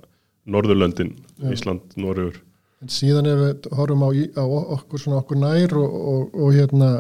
Norðurlöndin, 0.50 1.16
Já. 1.38 1.50
Ísland, 1.54 1.98
Norður 2.00 2.40
En 2.80 2.88
síðan 2.88 3.28
ef 3.28 3.40
við 3.42 3.66
horfum 3.76 4.06
á, 4.08 4.10
á 4.40 4.46
okkur 4.78 5.02
svona 5.04 5.20
okkur 5.20 5.40
nær 5.42 5.74
og, 5.76 5.96
og, 6.14 6.36
og 6.40 6.54
hérna 6.56 6.92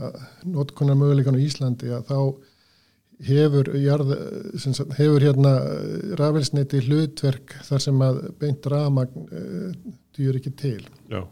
notkunar 0.43 0.97
möguleikan 0.99 1.37
á 1.39 1.45
Íslandi 1.45 1.93
að 1.95 2.09
þá 2.09 2.17
hefur, 3.29 3.69
jarð, 3.79 4.11
sagt, 4.59 4.93
hefur 4.97 5.23
hérna 5.23 5.53
rafelsniti 6.19 6.81
hlutverk 6.85 7.55
þar 7.67 7.83
sem 7.83 8.03
að 8.03 8.19
beint 8.39 8.67
rafmagn 8.71 9.25
uh, 9.27 9.95
dýr 10.15 10.39
ekki 10.39 10.53
til 10.59 10.83
já, 11.11 11.23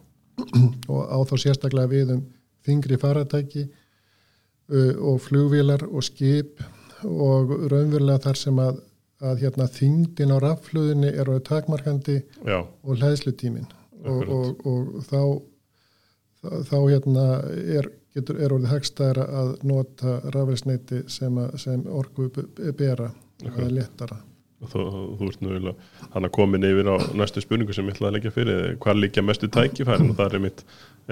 og 0.92 1.02
á 1.08 1.18
þá 1.28 1.36
sérstaklega 1.44 1.92
við 1.92 2.16
um 2.18 2.26
þingri 2.68 3.00
faratæki 3.00 3.68
uh, 3.68 4.94
og 5.12 5.22
flugvílar 5.24 5.88
og 5.88 6.04
skip 6.08 6.64
og 7.04 7.54
raunverulega 7.72 8.26
þar 8.26 8.40
sem 8.40 8.60
að, 8.60 8.82
að 9.24 9.40
hérna 9.42 9.66
þingdin 9.74 10.34
á 10.34 10.38
raffluðinni 10.44 11.10
er 11.10 11.30
á 11.30 11.36
takmarkandi 11.42 12.20
já, 12.46 12.60
og 12.62 12.98
hlæðslutímin 13.00 13.66
og, 14.06 14.28
og, 14.30 14.66
og 14.68 15.06
þá 15.10 15.22
þá, 16.70 16.78
hérna 16.88 17.26
er, 17.80 17.90
getur, 18.16 18.38
er 18.42 18.54
orðið 18.56 18.72
hagstæðara 18.76 19.26
að 19.42 19.52
nota 19.68 20.18
rafelsneiti 20.36 21.04
sem, 21.12 21.40
sem 21.60 21.84
orku 21.90 22.30
be- 22.34 22.72
bera 22.78 23.10
það 23.42 23.50
Akkurat. 23.50 23.66
er 23.68 23.74
léttara. 23.80 24.20
Og 24.58 24.70
þú, 24.72 24.84
þú 25.20 25.28
ert 25.30 25.42
nú 25.46 25.74
hann 26.16 26.26
að 26.26 26.32
komin 26.34 26.66
yfir 26.66 26.88
á 26.90 26.96
næstu 27.18 27.44
spurningu 27.44 27.76
sem 27.78 27.86
ég 27.86 27.94
ætlaði 27.98 28.10
að 28.10 28.16
leggja 28.16 28.32
fyrir 28.34 28.78
hvað 28.82 29.02
líka 29.04 29.22
mestu 29.26 29.50
tækifærin? 29.54 30.10
Og 30.14 30.18
það 30.18 30.34
er, 30.38 30.44
mitt, 30.48 30.64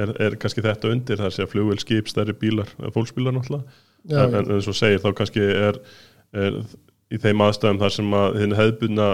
er, 0.01 0.13
er 0.29 0.37
kannski 0.41 0.63
þetta 0.65 0.89
undir 0.93 1.21
það 1.21 1.35
sé 1.35 1.45
að 1.45 1.51
flugvel 1.51 1.77
skip, 1.83 2.09
stærri 2.09 2.33
bílar, 2.41 2.71
fólksbílar 2.95 3.35
náttúrulega. 3.37 3.77
Já, 4.09 4.23
en 4.25 4.49
eins 4.55 4.69
og 4.69 4.77
segir 4.77 5.01
þá 5.03 5.11
kannski 5.17 5.45
er, 5.45 5.77
er 6.33 6.57
í 7.13 7.19
þeim 7.21 7.43
aðstæðum 7.45 7.79
þar 7.83 7.93
sem 7.93 8.13
að 8.17 8.37
hefðbunna 8.59 9.07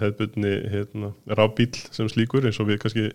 hefðbunni 0.00 0.54
hérna, 0.72 1.10
rafbíl 1.38 1.70
sem 1.94 2.08
slíkur 2.10 2.48
eins 2.48 2.58
og 2.62 2.70
við 2.70 2.80
kannski 2.82 3.06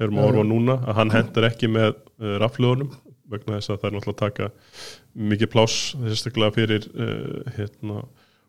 höfum 0.00 0.18
að 0.18 0.30
orfa 0.32 0.46
núna 0.48 0.78
að 0.82 0.98
hann 1.00 1.14
hendur 1.14 1.46
ekki 1.46 1.70
með 1.70 1.92
uh, 1.94 2.36
raflöðunum 2.42 2.90
vegna 3.30 3.58
þess 3.58 3.72
að 3.72 3.80
það 3.80 3.88
er 3.88 3.96
náttúrulega 3.96 4.16
að 4.16 4.22
taka 4.24 4.50
mikið 5.32 5.52
pláss 5.54 5.94
þessaklega 6.02 6.56
fyrir 6.58 6.88
uh, 6.94 7.54
hérna, 7.56 8.02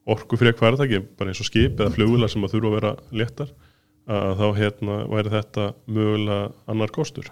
orku 0.09 0.39
fyrir 0.39 0.53
eitthvað 0.53 0.75
aðtæki 0.75 1.03
bara 1.19 1.33
eins 1.33 1.41
og 1.43 1.49
skip 1.49 1.77
eða 1.77 1.93
flugula 1.93 2.29
sem 2.31 2.45
að 2.45 2.55
þurfa 2.55 2.71
að 2.71 2.77
vera 2.79 2.93
léttar 3.21 3.55
að 4.07 4.39
þá 4.39 4.47
hérna, 4.55 5.01
væri 5.11 5.33
þetta 5.33 5.63
mögulega 5.91 6.43
annar 6.71 6.93
kostur. 6.95 7.27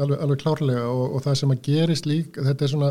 Alveg, 0.00 0.20
alveg 0.22 0.42
klárlega 0.42 0.82
og, 0.86 1.16
og 1.16 1.22
það 1.24 1.38
sem 1.40 1.52
að 1.54 1.62
gerist 1.66 2.06
lík 2.06 2.36
þetta 2.36 2.66
er 2.66 2.70
svona 2.70 2.90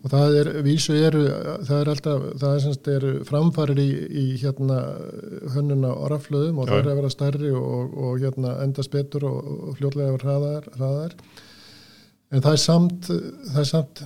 og 0.00 0.12
það 0.12 0.36
er 0.40 0.50
vísu 0.64 0.94
eru 0.96 1.24
það 1.68 1.74
er 1.76 1.90
alltaf 1.92 2.22
það 2.40 2.54
er, 2.54 2.62
semst, 2.64 2.88
er 2.88 3.06
framfarir 3.28 3.80
í, 3.82 3.88
í 4.08 4.24
hérna 4.40 4.78
hönnuna 5.54 5.92
og 5.92 6.08
raflöðum 6.14 6.62
og 6.62 6.70
það 6.70 6.80
er 6.80 6.90
að 6.92 7.00
vera 7.02 7.12
stærri 7.12 7.52
og, 7.56 7.98
og 8.06 8.22
hérna 8.22 8.54
endast 8.64 8.94
betur 8.94 9.28
og, 9.28 9.50
og 9.68 9.76
fljóðlega 9.80 10.20
hraðar, 10.22 10.70
hraðar. 10.78 11.16
En 12.30 12.44
það 12.44 12.56
er 12.56 12.62
samt 12.64 13.10
það 13.10 13.60
er 13.64 13.70
samt 13.74 14.04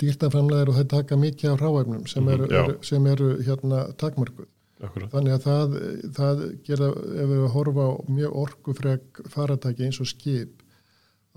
dýrtaframlegar 0.00 0.70
og 0.70 0.78
það 0.78 0.88
taka 0.94 1.18
mikið 1.18 1.52
af 1.52 1.62
ráefnum 1.62 2.06
sem 2.10 2.24
mhm, 2.24 2.32
eru, 2.34 2.48
mm, 2.48 2.56
eru, 2.62 2.78
sem 2.86 3.06
eru 3.10 3.30
hérna 3.46 3.84
takmörguð 4.00 4.48
þannig 4.80 5.34
að 5.34 5.42
það, 5.44 5.74
það 6.16 6.42
gera 6.64 6.86
ef 6.96 7.30
við 7.30 7.42
horfa 7.54 7.84
á 7.84 7.92
mjög 8.08 8.36
orkufreg 8.44 9.22
faratæki 9.28 9.88
eins 9.88 10.00
og 10.00 10.08
skip 10.08 10.62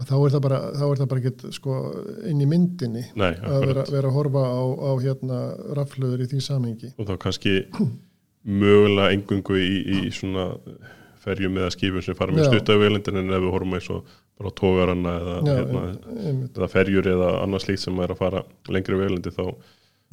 þá 0.02 0.16
er 0.18 0.34
það 0.34 0.42
bara, 0.48 0.60
bara 1.06 1.22
ekki 1.22 1.52
sko, 1.54 1.78
inn 2.30 2.42
í 2.42 2.48
myndinni 2.50 3.04
Nei, 3.20 3.32
að 3.38 3.68
vera, 3.70 3.86
vera 3.94 4.10
að 4.10 4.18
horfa 4.18 4.44
á, 4.50 4.64
á 4.66 4.92
hérna, 5.04 5.44
raflöður 5.78 6.26
í 6.26 6.30
því 6.32 6.42
samengi 6.48 6.92
og 6.98 7.12
þá 7.12 7.14
kannski 7.28 7.60
mögulega 8.44 9.14
engungu 9.14 9.60
í, 9.62 9.72
í 9.84 10.02
svona 10.16 10.50
ferjum 11.24 11.56
eða 11.62 11.72
skifum 11.76 12.04
sem 12.04 12.18
fara 12.18 12.36
með 12.36 12.50
stuttauðvelindin 12.50 13.22
en 13.22 13.32
ef 13.32 13.46
við 13.46 13.54
horfum 13.54 13.78
eins 13.78 13.92
og 13.94 14.10
bara 14.40 14.52
tógaranna 14.58 15.14
eða, 15.22 15.38
hérna, 15.48 15.84
eða 16.50 16.70
ferjur 16.72 17.08
eða 17.14 17.30
annars 17.44 17.68
slíkt 17.68 17.86
sem 17.86 18.04
er 18.04 18.14
að 18.16 18.20
fara 18.20 18.44
lengri 18.74 19.00
velindi 19.00 19.32
þá, 19.36 19.46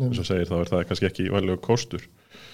eins 0.07 0.21
og 0.23 0.29
segir, 0.29 0.49
þá 0.49 0.57
er 0.59 0.71
það 0.73 0.87
kannski 0.89 1.09
ekki 1.11 1.29
vanlega 1.35 1.63
kostur. 1.65 2.07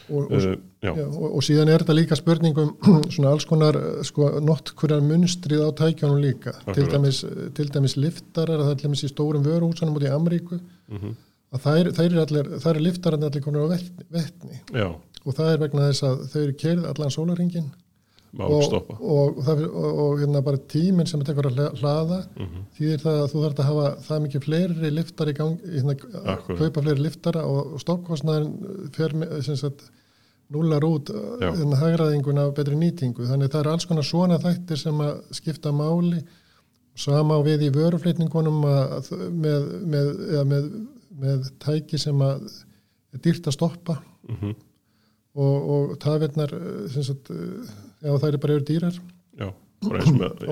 Og, 0.06 0.30
og, 0.30 0.44
uh, 0.86 0.90
og, 0.92 1.24
og 1.36 1.42
síðan 1.42 1.70
er 1.72 1.82
þetta 1.82 1.96
líka 1.96 2.18
spurningum 2.18 2.74
svona 3.14 3.32
alls 3.34 3.46
konar 3.48 3.78
sko, 4.06 4.30
nott 4.44 4.70
hverjar 4.78 5.02
munstrið 5.04 5.64
á 5.66 5.70
tækjónum 5.82 6.22
líka. 6.22 6.54
Til 6.72 6.86
dæmis, 6.92 7.24
til 7.58 7.70
dæmis 7.74 7.96
liftarar 7.98 8.62
það 8.62 8.74
er 8.74 8.80
til 8.80 8.90
dæmis 8.90 9.06
í 9.06 9.10
stórum 9.12 9.46
vöruhúsanum 9.46 9.98
út 9.98 10.06
í 10.06 10.12
Ameríku. 10.12 10.60
Mm 10.86 11.00
-hmm. 11.02 11.16
að 11.52 11.60
það 11.64 11.80
er, 11.80 11.86
er 12.04 12.20
allir 13.26 13.42
konar 13.42 13.66
á 13.66 13.68
vettni 13.74 14.62
og 15.26 15.34
það 15.34 15.52
er 15.52 15.58
vegna 15.58 15.88
þess 15.90 16.06
að 16.06 16.22
þau 16.30 16.40
eru 16.42 16.54
kerð 16.60 16.86
allan 16.90 17.14
sólaringin 17.14 17.70
og, 18.36 19.38
það, 19.46 19.62
og 19.74 20.20
hérna 20.20 20.42
bara 20.44 20.62
tíminn 20.72 21.08
sem 21.08 21.20
þetta 21.20 21.32
tekur 21.32 21.48
að 21.50 21.80
hlaða 21.80 22.18
mm 22.22 22.46
-hmm. 22.46 22.64
því 22.76 22.96
það 23.02 23.20
að 23.20 23.30
þú 23.32 23.44
þarf 23.44 23.60
að 23.60 23.68
hafa 23.70 23.86
það 24.08 24.22
mikið 24.24 24.46
fleiri 24.46 24.90
liftar 24.90 25.30
í 25.30 25.36
gang 25.36 25.68
hérna, 25.74 25.94
kaupa 26.46 26.82
fleiri 26.82 27.06
liftara 27.06 27.44
og 27.46 27.80
stokkostnæðin 27.80 28.90
fer 28.96 29.16
sem 29.42 29.56
sagt 29.56 29.90
núlar 30.52 30.84
út 30.86 31.10
hérna, 31.40 31.78
hagraðinguna 31.80 32.50
betri 32.54 32.76
nýtingu. 32.78 33.26
Þannig 33.26 33.50
það 33.52 33.62
er 33.62 33.70
alls 33.72 33.86
konar 33.88 34.06
svona 34.06 34.38
þættir 34.42 34.78
sem 34.78 35.00
að 35.02 35.16
skipta 35.34 35.72
máli. 35.74 36.22
Sama 36.96 37.40
við 37.44 37.66
í 37.66 37.72
vöruflýtningunum 37.74 38.62
með, 38.62 39.10
með, 39.92 40.06
með, 40.48 40.70
með 41.20 41.50
tæki 41.60 41.98
sem 42.00 42.22
að 42.24 42.46
dýrt 43.24 43.50
að 43.50 43.56
stoppa. 43.58 43.98
Mm 44.28 44.38
-hmm. 44.40 44.54
Og, 45.36 45.70
og 45.76 45.94
tafinnar 46.02 46.52
já 46.90 48.10
það 48.16 48.28
er 48.32 48.40
bara 48.42 48.58
yfir 48.58 48.66
dýrar. 48.72 48.98
Já 49.36 49.48
eins, 49.86 50.10
með, 50.16 50.42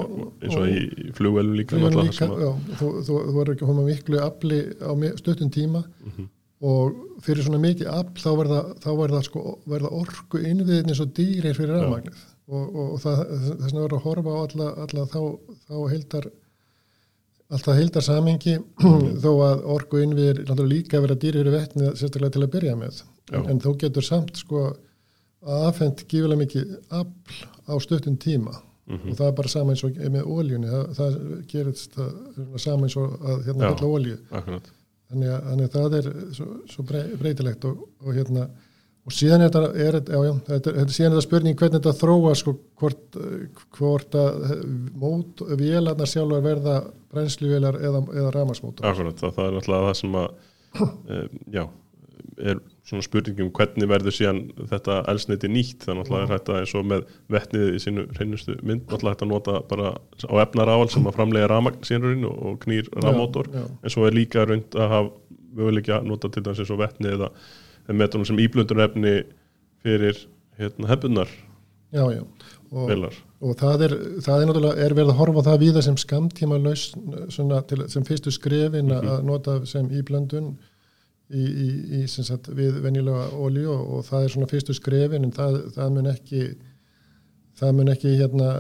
eins 0.44 0.56
og 0.60 0.68
í 0.68 1.10
flugvelum 1.16 1.56
líka, 1.58 1.80
líka 1.80 2.28
já, 2.28 2.50
þú, 2.78 2.88
þú, 3.06 3.18
þú 3.32 3.42
er 3.42 3.52
ekki 3.54 3.68
koma 3.70 3.86
miklu 3.88 4.20
afli 4.22 4.60
á 4.84 4.92
stuttum 5.18 5.50
tíma. 5.50 5.84
Mm 6.04 6.12
-hmm 6.16 6.30
og 6.64 7.18
fyrir 7.24 7.44
svona 7.44 7.60
mikið 7.62 7.90
afl 7.92 8.22
þá 8.22 8.30
verða, 8.38 8.60
þá 8.82 8.90
verða, 9.00 9.20
sko, 9.26 9.42
verða 9.68 9.90
orku 9.98 10.40
innviðin 10.40 10.92
eins 10.92 11.02
og 11.02 11.12
dýrir 11.16 11.56
fyrir 11.56 11.76
rafmagnið. 11.76 12.22
Og, 12.44 12.64
og, 12.64 12.88
og 12.94 13.02
þess 13.02 13.72
að 13.72 13.82
verða 13.82 13.98
að 13.98 14.04
horfa 14.04 14.36
á 14.36 14.38
alla, 14.44 14.70
alla 14.84 15.06
þá, 15.08 15.20
þá 15.68 15.76
heildar 15.92 16.30
alltaf 17.54 17.78
heildar 17.78 18.04
samingi 18.04 18.58
þó 19.24 19.30
að 19.48 19.66
orku 19.74 20.00
innviðir 20.04 20.44
líka 20.68 21.02
verða 21.04 21.20
dýrir 21.20 21.42
fyrir 21.42 21.56
vettni 21.58 21.92
sérstaklega 21.92 22.36
til 22.36 22.46
að 22.46 22.54
byrja 22.56 22.78
með 22.80 23.02
en, 23.32 23.48
en 23.50 23.60
þó 23.60 23.72
getur 23.80 24.04
samt 24.04 24.36
sko 24.36 24.68
aðfendt 25.44 26.06
gífilega 26.08 26.40
mikið 26.40 26.76
afl 27.00 27.42
á 27.68 27.74
stöttun 27.80 28.20
tíma. 28.20 28.54
Mm 28.84 28.96
-hmm. 28.96 29.10
og 29.10 29.16
það 29.16 29.26
er 29.26 29.32
bara 29.32 29.48
sama 29.48 29.72
eins 29.72 29.84
og 29.84 29.90
með 29.96 30.24
óljunni 30.28 30.68
það, 30.68 30.88
það 30.96 31.14
gerist 31.48 31.94
sama 32.56 32.84
eins 32.84 32.96
og 33.00 33.14
að 33.24 33.44
hérna 33.46 33.70
hella 33.70 33.86
ólju 33.88 34.16
þannig 34.28 35.30
að, 35.30 35.40
þannig 35.48 35.64
að 35.64 35.72
það 35.76 35.94
er 35.98 36.08
svo, 36.36 36.48
svo 36.68 36.84
breytilegt 37.22 37.64
og, 37.64 37.78
og 38.04 38.14
hérna 38.14 38.44
og 39.04 39.12
síðan 39.12 39.44
er 39.44 39.52
þetta, 39.52 41.22
spurning 41.24 41.56
hvernig 41.56 41.80
þetta 41.80 41.94
þróa 41.96 42.34
sko, 42.36 42.54
hvort, 42.80 43.18
hvort 43.76 44.14
að 44.20 44.44
mót, 45.00 45.40
vélarnar 45.60 46.08
sjálfur 46.08 46.44
verða 46.44 46.76
brennsluvélar 47.12 47.80
eða, 47.80 48.04
eða 48.12 48.34
ramasmótor 48.36 48.88
Akkurat, 48.88 49.16
það, 49.20 49.34
það 49.38 49.48
er 49.48 49.58
alltaf 49.60 49.88
það 49.88 49.98
sem 50.00 50.20
að 50.20 50.28
e, 51.14 51.20
já, 51.56 51.64
er 52.52 52.62
svona 52.84 53.04
spurningum 53.04 53.48
hvernig 53.56 53.88
verður 53.88 54.12
síðan 54.12 54.40
þetta 54.68 54.98
elsniti 55.08 55.48
nýtt, 55.48 55.86
þannig 55.86 56.04
að 56.04 56.10
það 56.10 56.24
er 56.24 56.32
hægt 56.34 56.50
að 56.52 56.58
eins 56.60 56.74
og 56.76 56.88
með 56.90 57.06
vettnið 57.32 57.70
í 57.70 57.78
sínu 57.80 58.04
reynustu 58.18 58.56
mynd 58.60 58.92
alltaf 58.92 59.14
hægt 59.14 59.24
að 59.24 59.30
nota 59.30 59.54
bara 59.70 59.92
á 59.96 60.34
efnarával 60.44 60.90
sem 60.92 61.08
að 61.08 61.16
framlega 61.16 61.48
ramagn 61.52 61.86
sínurinn 61.88 62.26
og 62.28 62.58
knýr 62.64 62.90
ramótor, 63.00 63.48
en 63.56 63.94
svo 63.94 64.04
er 64.04 64.16
líka 64.18 64.44
raund 64.44 64.76
að 64.76 64.92
hafa 64.92 65.40
möguleikja 65.54 66.02
að 66.02 66.10
nota 66.10 66.28
til 66.28 66.44
dæmis 66.44 66.60
eins 66.60 66.74
og 66.74 66.82
vettnið 66.82 67.16
eða 67.16 67.30
metunum 68.02 68.28
sem 68.28 68.44
íblöndunarefni 68.44 69.14
fyrir 69.84 70.20
hérna, 70.60 70.90
hefbunar 70.92 71.32
Já, 71.94 72.02
já, 72.10 72.24
og, 72.74 73.04
og 73.38 73.52
það, 73.60 73.82
er, 73.86 73.92
það 74.24 74.40
er 74.40 74.48
náttúrulega, 74.48 74.78
er 74.82 74.94
verið 74.98 75.10
að 75.12 75.18
horfa 75.20 75.44
það 75.46 75.60
við 75.62 75.76
það 75.76 75.84
sem 75.86 75.98
skamtíma 76.02 76.56
laus, 76.58 76.88
sem 77.30 78.06
fyrstu 78.08 78.32
skrefin 78.34 78.88
mm 78.88 78.96
-hmm. 78.96 79.10
að 79.12 79.28
nota 79.28 79.54
sem 79.70 79.90
íblöndun 79.94 80.56
í, 81.32 81.44
í, 81.44 81.68
í 82.00 82.04
sagt, 82.10 82.50
við 82.52 82.80
venjulega 82.84 83.30
ólíu 83.32 83.72
og, 83.72 83.82
og 83.96 84.06
það 84.08 84.26
er 84.26 84.34
svona 84.34 84.50
fyrstu 84.50 84.76
skrefin 84.76 85.24
en 85.24 85.34
það, 85.34 85.58
það 85.76 85.96
mun 85.96 86.10
ekki 86.12 86.44
það 87.58 87.74
mun 87.78 87.92
ekki 87.92 88.14
hérna 88.18 88.50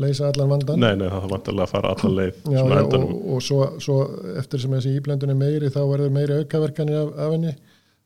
leysa 0.00 0.28
allan 0.28 0.52
vandan 0.52 0.82
Nei, 0.82 0.94
nei, 1.00 1.08
það 1.08 1.28
vant 1.32 1.52
alveg 1.52 1.66
að 1.66 1.74
fara 1.74 1.92
allan 1.96 2.16
leið 2.18 2.40
já, 2.44 2.60
já, 2.60 2.80
og, 3.00 3.12
og 3.34 3.44
svo, 3.44 3.60
svo 3.82 3.98
eftir 4.38 4.62
sem 4.62 4.74
þessi 4.76 4.96
íblendun 4.98 5.34
er 5.34 5.38
meiri 5.40 5.70
þá 5.72 5.80
verður 5.82 6.12
meiri 6.14 6.40
aukaverkani 6.42 6.98
af, 6.98 7.14
af 7.16 7.36
henni. 7.36 7.54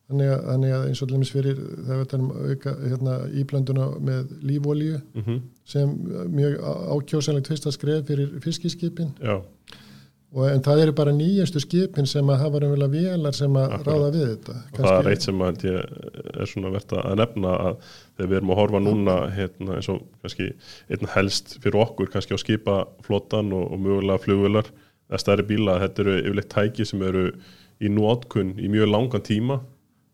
Þannig 0.07 0.29
að, 0.31 0.43
þannig 0.47 0.73
að 0.77 0.85
eins 0.87 1.01
og 1.03 1.11
lemmis 1.11 1.31
fyrir 1.35 1.57
það 1.59 1.97
verður 1.99 2.21
um 2.21 2.27
auka 2.53 2.75
hérna, 2.79 3.15
íblenduna 3.41 3.87
með 4.07 4.29
lífólíu 4.47 5.01
mm 5.01 5.25
-hmm. 5.25 5.41
sem 5.67 5.97
mjög 6.31 6.61
ákjósanlegt 6.95 7.51
fyrsta 7.51 7.73
skref 7.75 8.07
fyrir 8.07 8.37
fiskiskipin. 8.45 9.11
Já 9.19 9.41
Og, 10.35 10.43
en 10.51 10.63
það 10.65 10.81
eru 10.83 10.93
bara 10.99 11.13
nýjastu 11.15 11.61
skipin 11.63 12.09
sem 12.11 12.29
að 12.29 12.41
hafa 12.43 12.59
umvel 12.67 12.85
að 12.85 12.97
velar 12.97 13.37
sem 13.37 13.55
að 13.57 13.77
Akkurat. 13.77 13.87
ráða 13.87 14.09
við 14.13 14.25
þetta. 14.33 14.57
Og 14.73 14.81
það 14.81 14.97
er 14.99 15.11
eitt 15.13 15.27
sem 15.27 15.45
að 15.47 15.63
er 15.71 16.51
svona 16.51 16.73
verðt 16.75 16.95
að 16.99 17.15
nefna 17.21 17.53
að 17.69 17.79
þegar 17.87 18.31
við 18.33 18.39
erum 18.41 18.53
að 18.53 18.61
horfa 18.61 18.81
núna 18.83 19.15
hérna, 19.37 19.77
eins 19.79 19.91
og 19.93 20.03
kannski 20.25 20.49
einn 20.91 21.13
helst 21.15 21.55
fyrir 21.63 21.79
okkur 21.85 22.11
kannski 22.13 22.37
á 22.37 22.43
skipaflottan 22.43 23.55
og, 23.55 23.71
og 23.71 23.81
mögulega 23.87 24.25
flugvelar 24.27 24.73
eða 25.07 25.23
stærri 25.23 25.47
bíla, 25.47 25.79
þetta 25.85 26.05
eru 26.05 26.19
yfirleitt 26.19 26.53
tæki 26.53 26.89
sem 26.91 27.07
eru 27.07 27.27
í 27.79 27.93
nótkunn 27.93 28.57
í 28.59 28.71
mjög 28.73 28.91
langan 28.91 29.25
tíma 29.25 29.61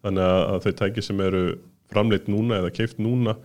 þannig 0.05 0.29
að, 0.29 0.41
að 0.53 0.65
þau 0.67 0.73
tæki 0.83 1.05
sem 1.07 1.21
eru 1.25 1.45
framleitt 1.93 2.29
núna 2.31 2.59
eða 2.61 2.73
keift 2.75 3.01
núna 3.03 3.37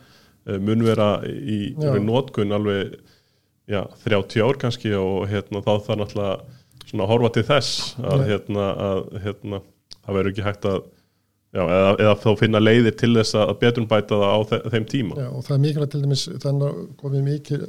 eh, 0.48 0.58
mun 0.60 0.84
vera 0.86 1.12
í, 1.28 1.60
í 1.74 2.02
nótkunn 2.04 2.56
alveg 2.56 2.98
já, 3.68 3.82
30 4.04 4.46
ár 4.48 4.60
kannski 4.62 4.94
og 4.98 5.28
hérna, 5.32 5.64
þá 5.66 5.74
þarf 5.88 6.00
náttúrulega 6.02 6.38
svona 6.88 7.04
að 7.04 7.12
horfa 7.12 7.34
til 7.36 7.48
þess 7.48 7.98
að, 8.00 8.24
hérna, 8.30 8.68
að 8.88 9.02
hérna, 9.26 9.60
það 10.06 10.18
verður 10.18 10.32
ekki 10.32 10.46
hægt 10.46 10.70
að 10.70 10.80
já, 11.56 11.64
eða, 11.64 11.92
eða 11.96 12.16
þá 12.24 12.30
finna 12.40 12.62
leiðir 12.62 12.96
til 13.00 13.12
þess 13.18 13.38
að 13.40 13.54
betur 13.62 13.90
bæta 13.90 14.22
það 14.22 14.34
á 14.36 14.40
þeim 14.74 14.88
tíma 14.92 15.20
Já, 15.20 15.28
og 15.28 15.46
það 15.46 15.58
er 15.58 15.62
mikilvægt 15.66 15.94
til 15.96 16.02
dæmis 16.06 16.26
þannig 16.46 16.66
að 16.70 16.82
komið 17.04 17.28
mikil, 17.28 17.62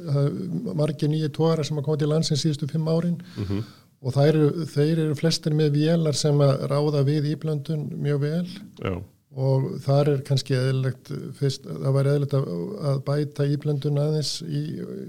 margir 0.79 1.13
nýju 1.13 1.35
tóra 1.35 1.67
sem 1.67 1.79
hafa 1.79 1.89
komið 1.89 2.03
til 2.05 2.11
landsins 2.13 2.47
síðustu 2.47 2.71
fimm 2.71 2.91
árin 2.91 3.19
mm 3.19 3.45
-hmm. 3.45 3.63
og 4.03 4.19
eru, 4.25 4.49
þeir 4.75 5.05
eru 5.05 5.19
flestir 5.19 5.55
með 5.55 5.79
vélar 5.79 6.19
sem 6.19 6.41
að 6.41 6.67
ráða 6.71 7.05
við 7.07 7.33
íblöndun 7.35 7.89
mjög 7.99 8.21
vel 8.21 8.47
já. 8.83 9.03
Og 9.37 9.67
þar 9.85 10.13
er 10.15 10.21
kannski 10.25 10.57
eðlilegt 10.57 11.11
fyrst, 11.37 11.67
það 11.69 11.97
væri 11.99 12.13
eðlilegt 12.15 12.37
að, 12.39 12.47
að 12.91 13.01
bæta 13.05 13.47
íblendun 13.53 14.01
aðeins 14.01 14.39
í 14.49 14.63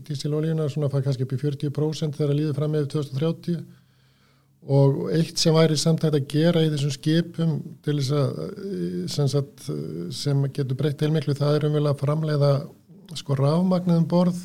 dísilolíuna 0.07 0.67
svona 0.71 0.89
fara 0.91 1.05
kannski 1.05 1.23
upp 1.23 1.35
í 1.37 1.39
40% 1.39 2.17
þegar 2.17 2.33
að 2.33 2.41
líði 2.41 2.55
fram 2.57 2.73
með 2.75 2.89
2030 2.95 3.61
og 4.69 4.99
eitt 5.15 5.39
sem 5.39 5.55
væri 5.55 5.77
samtækt 5.79 6.17
að 6.19 6.27
gera 6.33 6.65
í 6.65 6.71
þessum 6.73 6.91
skipum 6.91 7.55
til 7.85 7.95
þess 8.01 8.11
að 8.19 8.39
sem, 9.07 9.29
sagt, 9.31 9.69
sem 10.11 10.43
getur 10.51 10.77
breytt 10.79 11.05
heilmiklu 11.05 11.37
það 11.37 11.55
er 11.55 11.67
umvel 11.69 11.85
að 11.87 12.01
framleiða 12.03 12.53
sko 13.17 13.37
rafmagnuðum 13.39 14.07
borð 14.11 14.41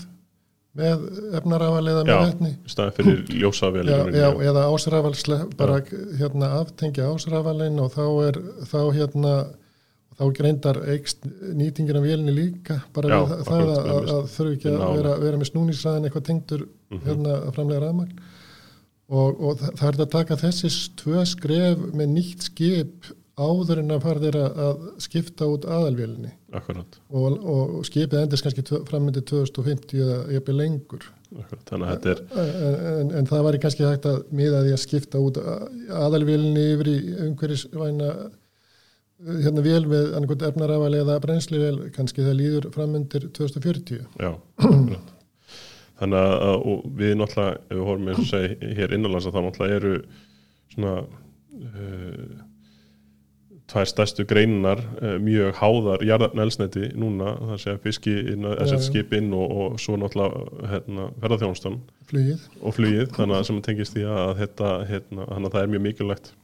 með 0.78 1.02
efnarafaleiða 1.38 2.06
með 2.06 2.22
vettni 2.28 2.52
staðið 2.70 2.96
fyrir 2.98 3.34
ljósavel 3.42 3.84
já, 3.86 3.98
já, 4.14 4.28
eða 4.48 4.64
ásrafal 4.70 5.42
bara 5.58 5.82
hérna 6.18 6.54
aftengja 6.62 7.10
ásrafalin 7.10 7.82
og 7.82 7.92
þá 7.94 8.06
er 8.28 8.40
þá 8.70 8.80
hérna 8.96 9.34
þá 10.18 10.24
greindar 10.36 10.78
eikst 10.92 11.26
nýtingin 11.56 11.98
af 11.98 12.06
vélni 12.06 12.34
líka 12.34 12.78
bara 12.94 13.10
já, 13.10 13.18
það, 13.30 13.42
það 13.48 13.64
að, 13.64 13.90
að, 13.96 14.12
að 14.14 14.30
þurfu 14.36 14.54
ekki 14.54 14.70
að 14.70 14.86
vera, 14.98 15.16
vera 15.24 15.40
með 15.40 15.50
snúningsræðin 15.50 16.08
eitthvað 16.08 16.28
tengtur 16.30 16.64
mm 16.64 16.70
-hmm. 16.94 17.04
hérna 17.08 17.34
að 17.40 17.52
framlega 17.58 17.84
rafmagn. 17.84 18.24
Og, 19.04 19.40
og 19.40 19.58
það, 19.60 19.74
það 19.80 19.88
er 19.90 20.00
að 20.04 20.14
taka 20.14 20.40
þessi 20.40 20.72
tvö 21.02 21.26
skref 21.28 21.84
með 21.92 22.14
nýtt 22.14 22.46
skip 22.48 23.12
áður 23.34 23.80
en 23.82 23.90
að 23.90 24.04
fara 24.04 24.22
þeirra 24.22 24.44
að 24.68 24.86
skipta 25.02 25.48
út 25.50 25.66
aðalvélinni. 25.66 26.30
Og, 27.10 27.36
og 27.42 27.82
skipið 27.88 28.20
endist 28.20 28.46
kannski 28.46 28.62
frammyndið 28.86 29.26
2050 29.32 30.04
eða 30.04 30.18
eða 30.38 30.54
lengur. 30.54 31.08
Akkurat, 31.34 32.06
er... 32.06 32.20
en, 32.38 32.76
en, 32.92 33.08
en 33.18 33.26
það 33.26 33.44
var 33.48 33.58
kannski 33.64 33.86
hægt 33.88 34.06
að 34.06 34.20
miða 34.30 34.62
því 34.62 34.74
að 34.76 34.82
skipta 34.84 35.22
út 35.22 35.40
aðalvélinni 35.42 36.66
yfir 36.76 36.90
í 36.92 36.96
umhverjusvæna 37.26 38.12
hérna 39.22 39.62
vél 39.64 39.84
með 39.88 40.14
annarkot 40.16 40.46
efnaraval 40.48 40.94
eða 40.98 41.18
brennslivél 41.22 41.76
kannski 41.94 42.24
það 42.24 42.38
líður 42.40 42.70
frammyndir 42.74 43.28
2040 43.36 44.00
Já, 44.20 44.32
þannig 46.00 46.18
að 46.18 46.64
við 46.98 47.14
náttúrulega, 47.20 47.60
ef 47.68 47.76
við 47.76 47.84
horfum 47.90 48.10
eins 48.10 48.24
og 48.24 48.32
segja 48.32 48.72
hér 48.80 48.96
innanlands 48.96 49.28
að 49.28 49.36
það 49.36 49.46
náttúrulega 49.48 49.78
eru 49.78 49.94
svona 50.74 50.96
uh, 51.04 52.42
tvær 53.70 53.88
stærstu 53.88 54.26
greinar 54.28 54.82
uh, 54.98 55.16
mjög 55.22 55.56
háðar 55.62 56.04
jarðarnelsneti 56.10 56.90
núna, 56.98 57.36
það 57.54 57.62
sé 57.62 57.74
að 57.76 57.82
fiski 57.86 58.18
inn 58.34 58.50
að 58.50 58.60
setja 58.66 58.84
skip 58.90 59.14
inn 59.16 59.32
og, 59.32 59.46
og 59.56 59.82
svo 59.82 59.96
náttúrulega 60.00 60.70
hérna, 60.74 61.10
ferðarþjónustan 61.22 61.82
og 62.60 62.76
flugið, 62.76 63.10
þannig 63.14 63.38
að 63.38 63.46
sem 63.48 63.66
tengist 63.70 63.94
því 63.94 64.08
að 64.10 64.38
þetta, 64.42 64.78
hérna, 64.90 65.28
að 65.38 65.52
það 65.52 65.60
er 65.62 65.76
mjög 65.76 65.86
mikilvægt 65.88 66.34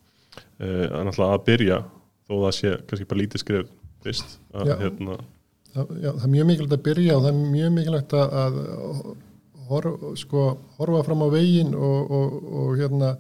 uh, 0.63 1.01
að 1.03 1.27
að 1.27 1.43
byrja 1.51 1.87
þó 2.31 2.35
það 2.45 2.57
sé 2.61 2.75
kannski 2.87 3.09
bara 3.11 3.23
lítið 3.25 3.45
skrif 3.45 3.73
fyrst 4.05 4.39
að, 4.55 4.71
já, 4.71 4.77
hérna, 4.81 5.19
það, 5.75 5.91
já, 5.99 6.11
það 6.13 6.29
er 6.29 6.33
mjög 6.37 6.49
mikilvægt 6.51 6.77
að 6.79 6.87
byrja 6.87 7.17
og 7.17 7.27
það 7.27 7.33
er 7.33 7.43
mjög 7.57 7.75
mikilvægt 7.77 8.15
að 8.21 8.61
horfa, 9.71 10.15
sko, 10.19 10.47
horfa 10.79 11.03
fram 11.07 11.27
á 11.27 11.29
veginn 11.35 11.75
og, 11.77 12.15
og, 12.17 12.39
og 12.63 12.73
hérna 12.81 13.13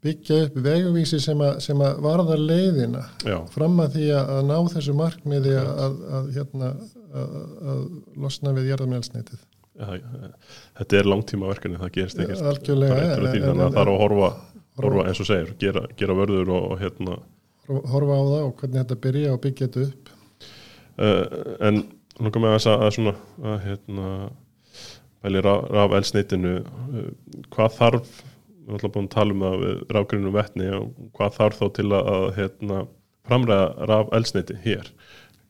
byggja 0.00 0.44
upp 0.46 0.56
vegavísi 0.64 1.20
sem 1.20 1.40
að, 1.44 1.58
sem 1.64 1.80
að 1.84 1.98
varða 2.04 2.36
leiðina 2.40 3.02
Já. 3.26 3.36
fram 3.52 3.80
að 3.84 3.98
því 3.98 4.06
að 4.16 4.38
ná 4.48 4.56
þessu 4.72 4.94
markmiði 4.96 5.56
að, 5.60 5.98
að, 6.18 6.30
hérna, 6.36 6.70
að 7.12 7.82
losna 8.24 8.54
við 8.56 8.70
jarðamjálsneitið. 8.72 9.42
Þetta 9.80 10.96
er 10.96 11.08
langtíma 11.08 11.50
verkefni, 11.50 11.80
það 11.80 11.92
gerist 11.98 12.22
ekkert 12.22 12.48
algjörlega 12.52 13.02
þannig 13.16 13.50
að 13.50 13.60
það 13.76 13.82
er 13.82 13.92
að 13.92 14.00
horfa, 14.00 14.30
horfa 14.80 15.04
eins 15.10 15.20
og 15.20 15.28
segir, 15.28 15.52
gera, 15.60 15.84
gera 16.00 16.16
vörður 16.16 16.54
og 16.56 16.74
hérna 16.80 17.20
horfa 17.70 18.18
á 18.18 18.22
það 18.22 18.44
og 18.44 18.54
hvernig 18.60 18.80
þetta 18.82 19.00
byrja 19.06 19.34
og 19.34 19.42
byggja 19.44 19.68
þetta 19.68 19.86
upp. 19.88 20.12
Uh, 21.00 21.24
En 21.68 21.82
nú 22.20 22.32
komum 22.34 22.52
við 22.52 22.66
að 22.68 22.90
svona 22.96 23.14
að 23.40 23.60
hérna 23.64 24.08
bæli 25.20 25.42
raf 25.44 25.96
elsneitinu 25.96 26.58
uh, 26.60 27.06
hvað 27.52 27.78
þarf 27.78 28.20
við 28.70 28.76
ætlum 28.78 28.94
búin 28.94 29.08
að 29.08 29.14
tala 29.14 29.34
um 29.34 29.44
það 29.44 29.56
við 29.64 29.80
rákgrunum 29.96 30.36
vettni 30.36 30.68
og 30.76 30.90
hvað 31.16 31.36
þarf 31.38 31.58
þá 31.60 31.66
til 31.78 31.88
að 31.96 32.26
hérna, 32.36 32.84
framræða 33.28 33.88
raf 33.90 34.14
elsneiti 34.16 34.56
hér? 34.64 34.92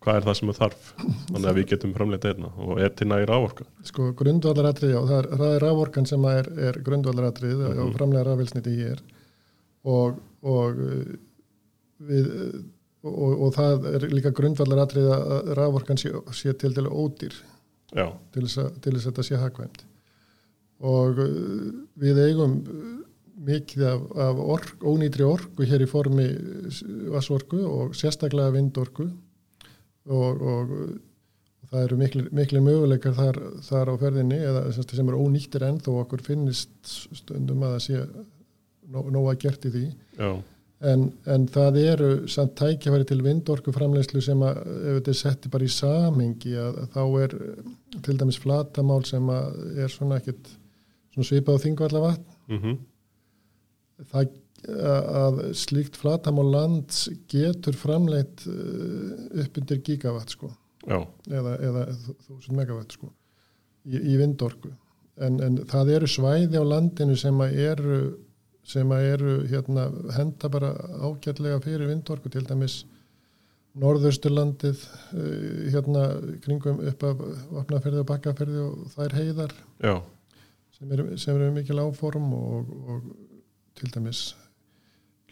Hvað 0.00 0.16
er 0.16 0.26
það 0.26 0.36
sem 0.38 0.50
það 0.50 0.60
þarf? 0.62 0.84
Þannig 1.28 1.48
að 1.50 1.56
við 1.58 1.66
getum 1.74 1.90
framleita 1.96 2.30
einna 2.30 2.50
og 2.64 2.78
er 2.80 2.92
til 2.96 3.08
næri 3.10 3.26
rávorka 3.28 3.66
Sko 3.84 4.06
grundvallaratrið, 4.16 4.94
já, 4.94 5.00
það 5.10 5.48
er, 5.50 5.58
rávorkan 5.60 6.08
sem 6.08 6.28
er, 6.30 6.48
er 6.68 6.78
grundvallaratrið 6.86 7.58
mm 7.58 7.66
-hmm. 7.66 7.82
og 7.84 7.98
framlega 7.98 8.24
rafelsniti 8.30 8.76
hér. 8.78 9.02
Og, 9.84 10.16
og 10.42 10.80
við 12.08 12.30
og, 13.00 13.30
og 13.46 13.54
það 13.56 13.86
er 13.94 14.08
líka 14.12 14.32
grundvallaratrið 14.36 15.12
að 15.14 15.54
rávorkan 15.56 16.00
sé, 16.00 16.12
sé 16.36 16.52
til 16.52 16.74
til 16.76 16.88
ódýr. 16.88 17.36
Til 18.34 18.44
þess 18.46 18.58
að 18.60 19.06
þetta 19.06 19.26
sé 19.26 19.40
hagvæmt 19.40 19.86
og 20.80 21.18
við 22.00 22.22
eigum 22.24 22.56
mikið 23.40 23.84
af, 23.88 24.02
af 24.20 24.40
ork, 24.56 24.72
ónýtri 24.84 25.24
orku 25.24 25.66
hér 25.68 25.84
í 25.84 25.88
formi 25.88 26.26
vassorku 27.12 27.60
og 27.64 27.94
sérstaklega 27.96 28.52
vindorku. 28.56 29.06
Og, 30.10 30.40
og, 30.40 30.72
og 31.60 31.72
það 31.72 31.84
eru 31.84 31.98
miklu, 32.00 32.62
möguleikar 32.64 33.14
þar, 33.16 33.38
þar 33.64 33.92
á 33.92 33.94
ferðinni 34.00 34.38
eða 34.40 34.62
sem 34.72 35.12
eru 35.12 35.20
ónýttir 35.26 35.64
enn 35.68 35.80
þó 35.84 35.92
okkur 36.00 36.24
finnist 36.24 36.72
stundum 37.20 37.66
að 37.66 37.76
það 37.76 37.84
sé 37.84 38.00
nóg 38.90 39.12
nó 39.14 39.22
að 39.30 39.42
gert 39.44 39.68
í 39.68 39.74
því 39.76 39.84
en, 40.80 41.08
en 41.28 41.46
það 41.52 41.80
eru 41.82 42.10
samt 42.32 42.54
tækjafæri 42.60 43.08
til 43.08 43.20
vindorku 43.24 43.74
framlegslu 43.76 44.22
sem 44.24 44.44
að 44.46 44.60
ef 44.64 45.00
þetta 45.00 45.12
er 45.12 45.18
setti 45.18 45.52
bara 45.52 45.66
í 45.66 45.74
samhengi 45.74 46.54
að, 46.56 46.78
að 46.84 46.94
þá 46.94 47.02
er 47.24 47.36
til 48.06 48.16
dæmis 48.20 48.40
flatamál 48.40 49.02
sem 49.08 49.32
að 49.34 49.58
er 49.84 49.92
svona 49.92 50.20
ekkit 50.20 50.54
svona 51.10 51.28
svipað 51.28 51.60
á 51.60 51.64
þingvallavatn. 51.66 52.38
Mm 52.50 52.62
-hmm 52.62 52.78
það 54.08 54.36
að 54.68 55.38
slíkt 55.56 55.96
flatam 55.96 56.40
á 56.40 56.44
land 56.44 56.96
getur 57.30 57.76
framleitt 57.78 58.44
uh, 58.48 59.14
upp 59.40 59.60
undir 59.60 59.80
gigawatt 59.84 60.34
sko. 60.34 60.50
Eða, 60.84 61.56
eða 61.60 61.86
1000 61.92 62.56
megawatt 62.56 62.96
sko 62.96 63.10
í, 63.88 63.96
í 63.96 64.18
vindorku. 64.20 64.72
En, 65.20 65.38
en 65.44 65.58
það 65.68 65.94
eru 65.96 66.08
svæði 66.08 66.60
á 66.60 66.64
landinu 66.64 67.16
sem 67.20 67.40
að 67.44 67.56
eru 67.60 67.96
sem 68.66 68.92
að 68.92 69.06
eru 69.14 69.34
hérna 69.50 69.88
henda 70.16 70.50
bara 70.52 70.72
ágætlega 71.00 71.60
fyrir 71.64 71.90
vindorku 71.90 72.32
til 72.32 72.46
dæmis 72.48 72.84
Norðausturlandið 73.80 74.80
uh, 75.14 75.70
hérna 75.70 76.04
kringum 76.42 76.80
upp 76.90 77.04
af 77.06 77.20
vapnaferði 77.54 78.02
og 78.02 78.08
bakkaferði 78.08 78.62
og 78.66 78.86
það 78.94 79.04
er 79.04 79.18
heiðar 79.20 79.56
Já. 79.78 79.94
sem 80.74 80.92
eru 80.92 81.46
er 81.46 81.54
mikil 81.54 81.78
áform 81.78 82.32
og, 82.34 82.72
og 82.90 83.10
til 83.78 83.92
dæmis 83.94 84.32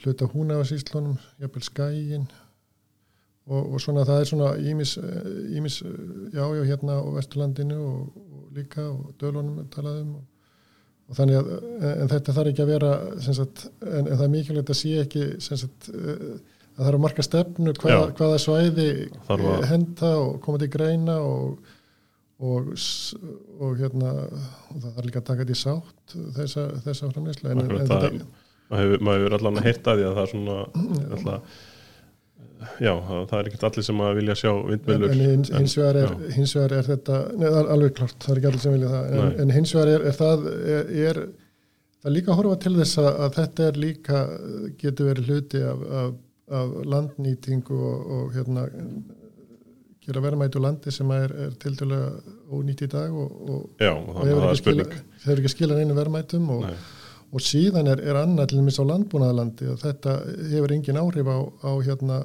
hluta 0.04 0.28
húnafasíslunum, 0.30 1.18
jafnvel 1.40 1.62
skægin 1.62 2.28
og, 3.46 3.72
og 3.72 3.80
svona 3.80 4.04
það 4.06 4.20
er 4.20 4.30
svona 4.30 4.50
ímis, 4.70 4.94
ímis 5.56 5.80
jájá 6.34 6.64
hérna 6.68 7.00
á 7.00 7.06
Vesturlandinu 7.16 7.78
og, 7.82 8.16
og 8.16 8.50
líka 8.56 8.84
og 8.86 9.14
dölunum 9.20 9.66
talaðum 9.74 10.14
og, 10.20 10.26
og 11.08 11.16
þannig 11.16 11.38
að 11.38 11.48
en 11.88 12.12
þetta 12.12 12.36
þarf 12.36 12.52
ekki 12.52 12.64
að 12.64 12.72
vera 12.74 12.92
sagt, 13.24 13.64
en, 13.80 14.04
en 14.04 14.14
það 14.14 14.26
er 14.26 14.34
mikilvægt 14.34 14.74
að 14.74 14.80
sé 14.82 14.94
ekki 15.02 15.24
sagt, 15.40 15.88
að 15.88 16.82
það 16.82 16.90
eru 16.92 17.02
marga 17.06 17.24
stefnu 17.26 17.74
hvaða, 17.80 18.12
hvaða 18.18 18.38
svæði 18.44 18.88
henda 19.70 20.12
og 20.20 20.38
koma 20.44 20.62
til 20.62 20.70
greina 20.74 21.18
og 21.24 21.58
og, 22.38 22.70
og 23.58 23.80
hérna 23.80 24.12
og 24.14 24.76
það 24.76 24.92
þarf 24.92 25.06
líka 25.08 25.22
að 25.22 25.26
taka 25.30 25.44
þetta 25.44 25.56
í 25.56 25.58
sátt 25.58 26.14
þessa, 26.36 26.66
þessa 26.84 27.10
framleysla 27.14 27.54
maður 27.56 29.24
hefur 29.24 29.64
hitt 29.64 29.90
að 29.90 29.98
því 29.98 30.06
að 30.06 30.18
það 30.18 30.22
er 30.22 30.32
svona 30.34 30.58
alltaf, 31.16 31.58
já, 32.82 32.92
það 33.00 33.34
er 33.38 33.50
ekkert 33.50 33.66
allir 33.68 33.86
sem 33.88 34.00
að 34.04 34.14
vilja 34.20 34.38
sjá 34.42 34.52
vindmjölur 34.68 35.12
en, 35.12 35.24
en 35.24 35.58
hins, 35.58 35.74
vegar 35.78 35.98
er, 36.02 36.14
hins 36.36 36.54
vegar 36.56 36.76
er 36.78 36.88
þetta 36.88 37.18
neða, 37.38 37.66
alveg 37.74 37.98
klart, 37.98 38.16
það 38.24 38.32
er 38.34 38.40
ekki 38.40 38.50
allir 38.52 38.64
sem 38.64 38.78
vilja 38.78 38.94
það. 38.94 39.12
En, 39.18 39.36
en 39.44 39.54
hins 39.58 39.74
vegar 39.76 39.92
er, 39.92 40.06
er 40.08 40.18
það 40.18 40.48
er 41.08 41.20
það 42.02 42.16
líka 42.16 42.32
að 42.32 42.40
horfa 42.40 42.58
til 42.64 42.74
þess 42.78 43.02
að, 43.02 43.10
að 43.26 43.38
þetta 43.38 43.68
er 43.68 43.84
líka, 43.84 44.24
getur 44.80 45.12
verið 45.12 45.30
hluti 45.32 45.62
af, 45.66 45.86
af, 46.02 46.10
af 46.58 46.74
landnýtingu 46.94 47.78
og, 47.92 48.10
og 48.18 48.36
hérna 48.36 48.66
gera 50.08 50.22
verðmætu 50.24 50.60
landi 50.62 50.92
sem 50.94 51.10
er, 51.12 51.32
er 51.46 51.56
til 51.60 51.74
dælu 51.76 51.98
ónýtt 52.56 52.86
í 52.86 52.88
dag 52.90 53.12
og, 53.12 53.34
og, 53.44 53.64
Já, 53.82 53.92
og 53.92 54.22
hefur 54.24 54.46
ekki, 54.54 55.02
ekki 55.34 55.52
skilað 55.52 55.82
einu 55.82 55.96
verðmætum 55.98 56.48
og, 56.54 56.64
og 57.28 57.44
síðan 57.44 57.90
er, 57.92 58.00
er 58.00 58.20
annað 58.22 58.50
til 58.50 58.62
dæmis 58.62 58.80
á 58.80 58.88
landbúnaðalandi 58.88 59.68
og 59.74 59.82
þetta 59.82 60.14
hefur 60.54 60.74
engin 60.78 61.00
áhrif 61.02 61.28
á, 61.28 61.38
á 61.44 61.70
hérna, 61.84 62.22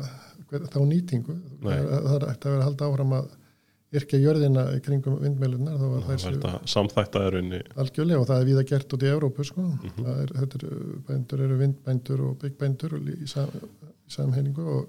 þá 0.74 0.80
nýtingu. 0.90 1.38
Það 1.64 2.16
er 2.18 2.28
eftir 2.30 2.50
að 2.50 2.54
vera 2.54 2.60
að 2.60 2.68
halda 2.68 2.90
áfram 2.90 3.16
að 3.20 3.32
yrkja 3.94 4.20
jörðina 4.24 4.64
kringum 4.82 5.20
vindmjölunar 5.22 5.78
þá 5.78 5.86
var 5.92 6.06
það 6.08 6.56
samþættaðurinn 6.74 7.52
algjörlega 7.78 8.22
og 8.24 8.28
það 8.30 8.42
er 8.42 8.48
viða 8.50 8.64
gert 8.72 8.96
út 8.96 9.06
í 9.06 9.12
Európu 9.12 9.46
sko. 9.46 9.62
mm 9.62 9.92
-hmm. 9.98 10.08
er, 10.24 10.34
er, 10.42 10.66
bændur 11.08 11.44
eru 11.46 11.58
vindbændur 11.58 12.22
og 12.22 12.38
byggbændur 12.42 12.98
í, 12.98 13.28
sam, 13.28 13.50
í 13.54 14.10
samhenningu 14.16 14.66
og 14.66 14.88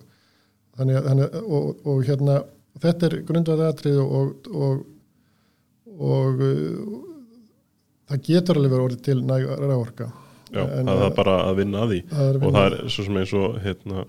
þannig, 0.79 0.97
að- 0.97 1.05
þannig, 1.09 1.25
að- 1.25 1.45
og, 1.45 1.87
og 1.87 2.05
hérna 2.05 2.45
þetta 2.81 3.07
er 3.07 3.23
grundvæði 3.23 3.69
atrið 3.69 3.99
og, 4.01 4.49
og, 4.55 4.87
og 6.01 6.41
uh, 6.41 7.01
það 8.09 8.23
getur 8.23 8.57
alveg 8.57 8.71
verið 8.73 8.85
orðið 8.89 9.03
til 9.03 9.25
nægra 9.25 9.77
orka 9.77 10.13
Já, 10.55 10.63
En, 10.71 10.87
það 10.87 11.05
er 11.09 11.15
bara 11.17 11.37
að 11.49 11.57
vinna 11.57 11.81
að 11.83 11.93
því. 11.93 12.01
Það 12.11 12.29
er 12.29 12.37
og 12.39 12.53
það 12.55 12.67
er 12.67 12.75
svo 12.95 13.05
sem 13.05 13.17
eins 13.19 13.33
og 13.35 13.55
hérna, 13.65 14.05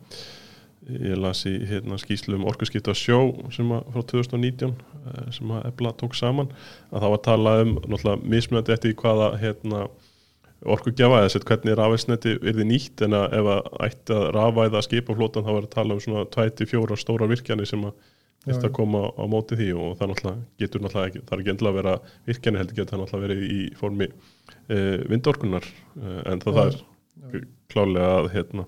ég 0.89 1.19
las 1.19 1.45
í 1.49 1.53
hérna, 1.65 1.97
skýslu 2.01 2.37
um 2.37 2.47
orkuskipta 2.49 2.93
sjó 2.97 3.19
sem 3.53 3.69
að 3.73 3.85
frá 3.93 4.03
2019 4.13 4.73
eh, 4.73 5.21
sem 5.35 5.53
að 5.55 5.69
Ebla 5.71 5.93
tók 5.97 6.17
saman 6.17 6.51
að 6.91 6.99
það 6.99 7.07
var 7.13 7.19
að 7.19 7.27
tala 7.29 7.55
um 7.63 7.77
náttúrulega 7.77 8.33
mismunandi 8.35 8.75
eftir 8.75 8.93
því 8.93 8.99
hvaða 9.01 9.29
hérna, 9.41 9.85
orkugjafa 10.65 11.21
eða 11.21 11.31
sett 11.33 11.45
hvernig 11.45 11.77
rafelsneti 11.77 12.35
yrði 12.39 12.67
nýtt 12.69 13.05
en 13.05 13.17
að 13.17 13.37
ef 13.39 13.51
að 13.53 13.71
ætti 13.87 14.17
að 14.17 14.27
rafvæða 14.37 14.83
skipaflótan 14.85 15.45
þá 15.45 15.51
var 15.51 15.65
að 15.67 15.73
tala 15.75 15.97
um 15.97 16.03
svona 16.03 16.25
24 16.33 16.99
stóra 17.01 17.29
virkjani 17.29 17.67
sem 17.69 17.83
að 17.85 17.93
já. 18.45 18.55
að 18.57 18.71
koma 18.77 19.07
á 19.13 19.23
móti 19.29 19.57
því 19.59 19.69
og 19.73 19.95
það 19.99 20.11
náttúrulega 20.11 20.61
getur 20.61 20.83
náttúrulega 20.83 21.11
ekki, 21.11 21.21
það 21.25 21.35
er 21.35 21.43
ekki 21.43 21.53
endilega 21.53 21.73
að 21.73 21.79
vera 21.79 21.95
virkjani 22.29 22.61
heldur 22.61 22.79
getur 22.79 22.93
það 22.93 23.03
náttúrulega 23.03 23.27
verið 23.27 23.55
í 23.55 23.61
formi 23.79 24.07
e, 24.09 24.77
vindorkunar 25.11 25.65
e, 25.69 26.13
en 26.31 26.43
það, 26.43 26.59
það 26.59 27.39
er 27.39 27.47
klálega 27.73 28.11
að 28.19 28.29
hérna, 28.35 28.67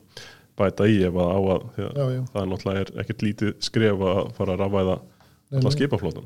bæta 0.58 0.88
í 0.90 0.98
ef 1.08 1.20
að 1.22 1.30
á 1.30 1.40
að 1.40 1.68
já, 1.78 1.88
já. 1.98 2.24
það 2.32 2.42
er 2.42 2.50
náttúrulega 2.54 2.82
er 2.86 2.92
ekkert 3.04 3.28
lítið 3.28 3.54
skref 3.68 4.04
að 4.14 4.24
fara 4.40 4.58
að 4.58 4.66
rafvæða 4.66 4.98
Nei, 5.48 5.62
alla 5.62 5.72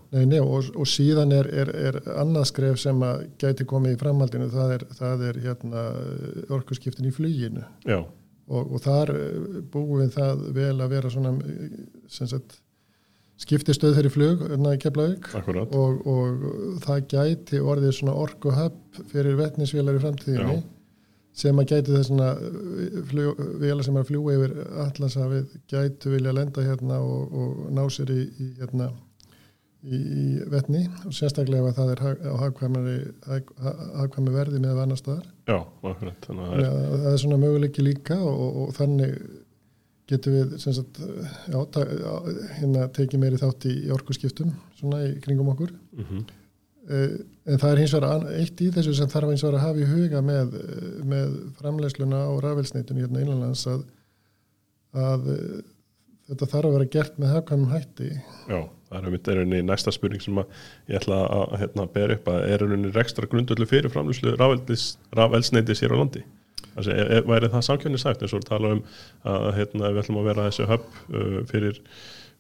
nei. 0.10 0.24
Nei, 0.26 0.40
og, 0.42 0.72
og 0.82 0.88
síðan 0.90 1.34
er, 1.38 1.46
er, 1.62 1.70
er 1.78 1.98
annað 2.18 2.48
skref 2.50 2.80
sem 2.82 3.04
að 3.06 3.28
gæti 3.44 3.68
komið 3.70 3.94
í 3.94 4.00
framhaldinu, 4.02 4.48
það 4.50 4.74
er, 4.80 4.86
það 4.98 5.26
er 5.28 5.38
hérna, 5.44 5.84
orkuskiptin 6.58 7.06
í 7.06 7.14
fluginu 7.14 7.62
og, 7.92 8.66
og 8.66 8.82
þar 8.82 9.14
eh, 9.14 9.62
búum 9.72 10.02
við 10.02 10.16
það 10.16 10.44
vel 10.58 10.74
að 10.74 10.94
vera 10.96 11.14
svona 11.14 11.36
eh, 11.38 11.78
sem 12.10 12.32
sagt, 12.32 12.58
skiptistöð 13.42 14.00
fyrir 14.00 14.14
flug 14.14 14.44
hérna 14.48 14.74
í 14.74 14.82
Keflavík 14.82 15.30
og, 15.38 16.02
og 16.10 16.82
það 16.84 17.06
gæti 17.14 17.62
orðið 17.62 17.96
svona 18.00 18.18
orkuhöpp 18.26 19.02
fyrir 19.14 19.38
vetnisvélar 19.38 19.98
í 19.98 20.04
framtíðinni 20.04 20.58
Já. 20.58 20.66
Sem 21.38 21.62
að 21.62 21.70
gæti 21.72 21.96
þessuna 21.96 22.32
vélar 23.62 23.86
sem 23.86 23.96
er 23.96 24.04
að 24.04 24.10
fljúa 24.10 24.36
yfir 24.36 24.56
allansafið 24.86 25.54
gætu 25.72 26.12
vilja 26.16 26.34
lenda 26.36 26.66
hérna 26.66 27.00
og, 27.04 27.32
og 27.32 27.62
ná 27.76 27.86
sér 27.94 28.12
í, 28.14 28.22
í 28.28 28.48
hérna 28.60 28.90
í, 29.84 30.00
í 30.00 30.26
vetni. 30.52 30.84
Og 31.08 31.16
sérstaklega 31.16 31.72
ef 31.72 31.80
það 31.80 31.94
er 31.94 32.04
á 32.28 32.36
hagkvæmi 32.42 34.34
verði 34.36 34.64
með 34.64 34.84
annar 34.84 35.00
staðar. 35.00 35.30
Já, 35.48 35.60
akkurat. 35.94 36.28
Það 36.28 36.44
er, 36.58 36.68
það 37.06 37.08
er 37.14 37.24
svona 37.24 37.40
möguleiki 37.46 37.86
líka 37.86 38.20
og, 38.20 38.44
og, 38.50 38.76
þannig 38.78 39.16
getum 40.12 40.36
við 40.36 40.60
sem 40.60 40.76
sagt, 40.76 41.00
já, 41.00 41.58
ta, 41.72 41.86
já, 41.88 42.14
hérna, 42.58 42.92
tekið 42.92 43.24
meiri 43.24 43.40
þátt 43.40 43.70
í, 43.72 43.76
orkuskiptum 43.96 44.52
svona 44.82 45.06
í 45.08 45.16
kringum 45.24 45.54
okkur. 45.54 45.72
Mm 45.96 46.06
Eh, 46.10 46.41
en 46.90 47.60
það 47.62 47.72
er 47.72 47.82
hins 47.82 47.94
vegar 47.94 48.24
eitt 48.40 48.62
í 48.64 48.70
þessu 48.74 48.94
sem 48.98 49.10
þarf 49.12 49.32
hins 49.32 49.44
vegar 49.46 49.60
að 49.60 49.66
hafa 49.68 49.82
í 49.82 49.90
huga 49.90 50.22
með, 50.26 50.56
eh, 50.58 50.88
með 51.06 51.36
framleiðsluna 51.60 52.22
og 52.32 52.42
rafelsnitinu 52.46 53.06
hérna 53.06 53.22
innanlands 53.22 53.68
að, 53.70 53.84
að 54.98 55.30
eh, 55.36 55.60
þetta 56.32 56.50
þarf 56.56 56.70
að 56.70 56.78
vera 56.78 56.92
gert 56.96 57.20
með 57.22 57.34
hafkvæmum 57.36 57.74
hætti. 57.76 58.10
Já, 58.50 58.60
það 58.90 58.98
er 58.98 59.10
einmitt 59.10 59.30
er 59.30 59.40
rauninni 59.42 59.68
næsta 59.68 59.94
spurning 59.94 60.24
sem 60.26 60.42
að 60.42 60.56
ég 60.90 61.02
ætla 61.02 61.22
að 61.28 61.58
hérna, 61.62 61.88
bera 61.94 62.18
upp 62.18 62.32
að 62.34 62.48
er 62.50 62.66
rauninni 62.66 62.94
rekstra 62.96 63.30
grundöldu 63.30 63.70
fyrir 63.70 63.94
framlýslu 63.94 64.34
rafelsneitis 64.40 65.86
hér 65.86 65.94
á 65.94 66.02
landi? 66.02 66.26
Þessi, 66.72 66.96
er, 66.96 67.14
er, 67.18 67.24
væri 67.28 67.52
það 67.52 67.68
samkjörni 67.68 68.00
sagt 68.00 68.22
eins 68.24 68.34
og 68.34 68.46
tala 68.48 68.76
um 68.78 68.84
að 69.28 69.48
hérna, 69.58 69.90
við 69.92 70.04
ætlum 70.06 70.22
að 70.22 70.28
vera 70.32 70.46
þessu 70.48 70.68
höpp 70.70 71.00
uh, 71.12 71.40
fyrir 71.50 71.82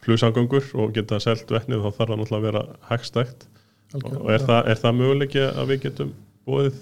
flugsamgöngur 0.05 0.69
og 0.81 0.93
geta 0.95 1.19
selt 1.21 1.51
vetnið 1.51 1.83
þá 1.83 1.89
þarf 1.89 1.97
það 1.99 2.21
náttúrulega 2.21 2.39
að 2.39 2.47
vera 2.47 2.61
hagstækt 2.87 3.49
og 3.93 4.31
er 4.31 4.45
það, 4.47 4.61
er 4.71 4.81
það 4.81 4.97
möguleiki 5.01 5.45
að 5.49 5.71
við 5.71 5.83
getum 5.85 6.13
búið 6.47 6.79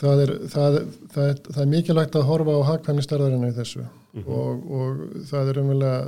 það 0.00 0.22
er, 0.24 0.32
það, 0.52 0.78
það, 1.12 1.28
það 1.48 1.60
er 1.64 1.70
mikilvægt 1.70 2.16
að 2.18 2.26
horfa 2.28 2.56
á 2.58 2.68
hagkvæmni 2.70 3.04
starðarinn 3.04 3.46
í 3.48 3.52
þessu. 3.56 3.84
Mhm. 4.14 4.26
og, 4.30 4.64
og 4.78 5.20
það 5.30 5.50
er 5.50 5.60
umverulega 5.62 6.00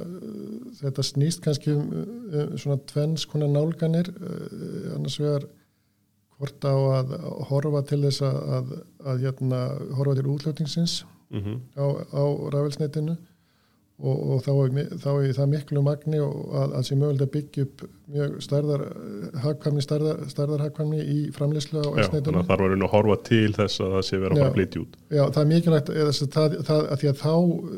þetta 0.81 1.05
snýst 1.09 1.43
kannski 1.45 1.75
um, 1.75 1.87
um 2.31 2.57
svona 2.61 2.79
tvenns 2.91 3.27
konar 3.31 3.51
nálganir. 3.53 4.11
Uh, 4.21 4.97
annars 4.97 5.19
vegar 5.23 5.47
hvort 6.37 6.69
á 6.69 6.77
að 7.01 7.15
horfa 7.51 7.83
til 7.89 8.03
þess 8.05 8.25
að, 8.27 8.41
að, 8.59 8.75
að 9.13 9.25
hérna, 9.25 9.63
horfa 9.97 10.19
til 10.19 10.29
útlötingsins 10.35 10.99
mm 11.33 11.41
-hmm. 11.41 11.59
á, 11.81 11.87
á 12.13 12.25
rafelsnetinu 12.53 13.17
og, 13.97 14.17
og 14.35 14.41
þá, 14.45 14.51
er, 14.67 14.91
þá 15.01 15.09
er 15.15 15.31
það 15.39 15.47
miklu 15.55 15.83
magni 15.85 16.19
og 16.21 16.51
að, 16.53 16.75
að 16.77 16.83
sé 16.85 16.97
mögulegt 17.01 17.25
að 17.25 17.31
byggja 17.33 17.65
upp 17.65 17.85
mjög 18.13 18.35
stærðar 18.45 18.83
hagkvæmni, 19.41 19.85
stærðar, 19.87 20.21
stærðar 20.33 20.65
hagkvæmni 20.67 21.01
í 21.01 21.17
framleyslu 21.37 21.81
á 21.81 21.85
Já, 21.85 21.89
þannig 21.89 22.03
elsnetinu. 22.05 22.43
að 22.43 22.51
þarf 22.51 22.67
að 22.77 22.87
horfa 22.93 23.17
til 23.31 23.49
þess 23.57 23.83
að 23.87 23.95
það 23.97 24.07
sé 24.11 24.21
vera 24.21 24.39
Já. 24.39 24.45
að 24.45 24.59
flytja 24.59 24.83
út 24.83 24.99
Já, 25.09 25.23
það 25.25 25.41
er 25.43 25.51
mikilvægt 25.53 25.93
það, 26.37 26.59
það, 26.69 26.85
að 26.93 27.03
því 27.03 27.11
að 27.13 27.23
þá 27.23 27.35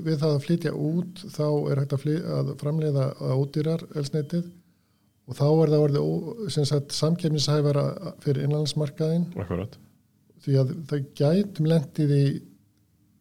við 0.09 0.21
það 0.25 0.35
að 0.35 0.45
flytja 0.49 0.75
út 0.89 1.25
þá 1.37 1.47
er 1.49 1.83
hægt 1.83 1.95
að, 1.95 2.03
fly, 2.05 2.17
að 2.39 2.53
framleiða 2.65 3.09
að 3.15 3.45
ódýrar 3.45 3.87
elsnetið 3.95 4.51
og 5.29 5.39
þá 5.39 5.47
er 5.49 5.73
það 5.75 5.87
orðið 5.87 6.53
sem 6.57 6.69
samkefnishæfara 6.99 7.89
fyrir 8.25 8.49
innlandsmarkaðin 8.49 9.29
Akkurat, 9.39 9.79
því 10.43 10.61
að 10.65 10.77
það 10.91 11.11
gætum 11.23 11.71
lendið 11.71 12.15
í 12.19 12.23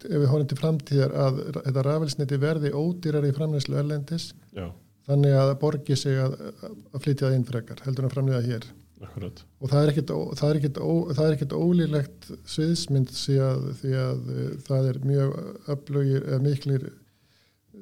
ef 0.05 0.17
við 0.17 0.27
horfum 0.31 0.49
til 0.51 0.59
framtíðar 0.59 1.15
að 1.25 1.39
þetta 1.57 1.85
rafelsniti 1.87 2.41
verði 2.41 2.73
ódýrar 2.75 3.25
í 3.27 3.33
framleyslu 3.35 3.79
erlendis. 3.79 4.31
Já, 4.57 4.67
þannig 5.07 5.37
að 5.39 5.53
borgi 5.61 5.97
sig 5.97 6.19
að, 6.19 6.35
að 6.67 7.01
flytja 7.05 7.29
það 7.29 7.39
inn 7.39 7.47
frekar 7.47 7.81
heldur 7.85 8.05
en 8.05 8.09
að 8.11 8.17
framleiða 8.17 8.43
hér. 8.47 8.69
Akkurat. 8.97 9.43
Og 9.61 9.69
það 9.69 9.83
er 9.83 9.91
ekkit, 9.91 10.11
það 10.39 10.51
er 10.51 10.59
ekkit, 10.59 10.77
það 11.17 11.27
er 11.27 11.35
ekkit 11.35 11.51
ólílegt 11.53 12.29
sviðsmynd 12.49 13.11
því 13.13 13.35
að, 13.45 13.67
því 13.81 13.91
að 14.01 14.31
eh, 14.33 14.55
það 14.65 14.87
er 14.91 15.03
mjög 15.05 15.35
öflugir 15.75 16.23
eða 16.25 16.39
miklir 16.41 16.87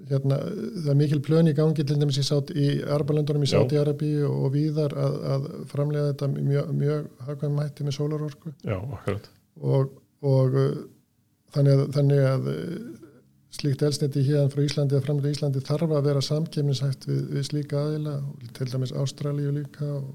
hérna, 0.10 0.39
það 0.84 0.89
er 0.91 0.99
mikil 0.99 1.21
plön 1.23 1.49
í 1.49 1.56
gangi 1.56 1.86
til 1.88 1.97
dæmis 2.01 2.19
í, 2.19 2.25
Sátt, 2.28 2.51
í 2.51 2.67
Arabalöndunum 2.84 3.45
í 3.45 3.49
Já. 3.49 3.56
Sáti 3.56 3.80
Arabi 3.80 4.12
og 4.28 4.49
víðar 4.54 4.95
að, 4.99 5.15
að 5.36 5.47
framlega 5.71 6.12
þetta 6.12 6.30
mjög, 6.36 6.73
mjög 6.82 7.08
hagkvæm 7.30 7.56
mætti 7.62 7.88
með 7.88 7.97
sólarorku. 7.97 8.54
Og, 9.63 9.95
og 10.25 10.60
uh, 10.60 10.75
þannig 11.53 11.77
að, 11.77 11.84
þannig 11.95 12.25
að 12.31 12.49
uh, 12.51 12.75
slíkt 13.55 13.86
elsniti 13.88 14.25
hérna 14.25 14.51
frá 14.51 14.63
Íslandi 14.65 14.97
að 14.97 15.05
framlega 15.05 15.36
Íslandi 15.38 15.63
þarf 15.63 15.93
að 15.95 16.10
vera 16.10 16.25
samkemnishægt 16.25 17.08
við, 17.08 17.21
við 17.36 17.47
slíka 17.49 17.84
aðila 17.86 18.17
til 18.58 18.67
dæmis 18.71 18.95
Ástralíu 18.95 19.53
líka 19.55 19.88
og, 19.99 20.10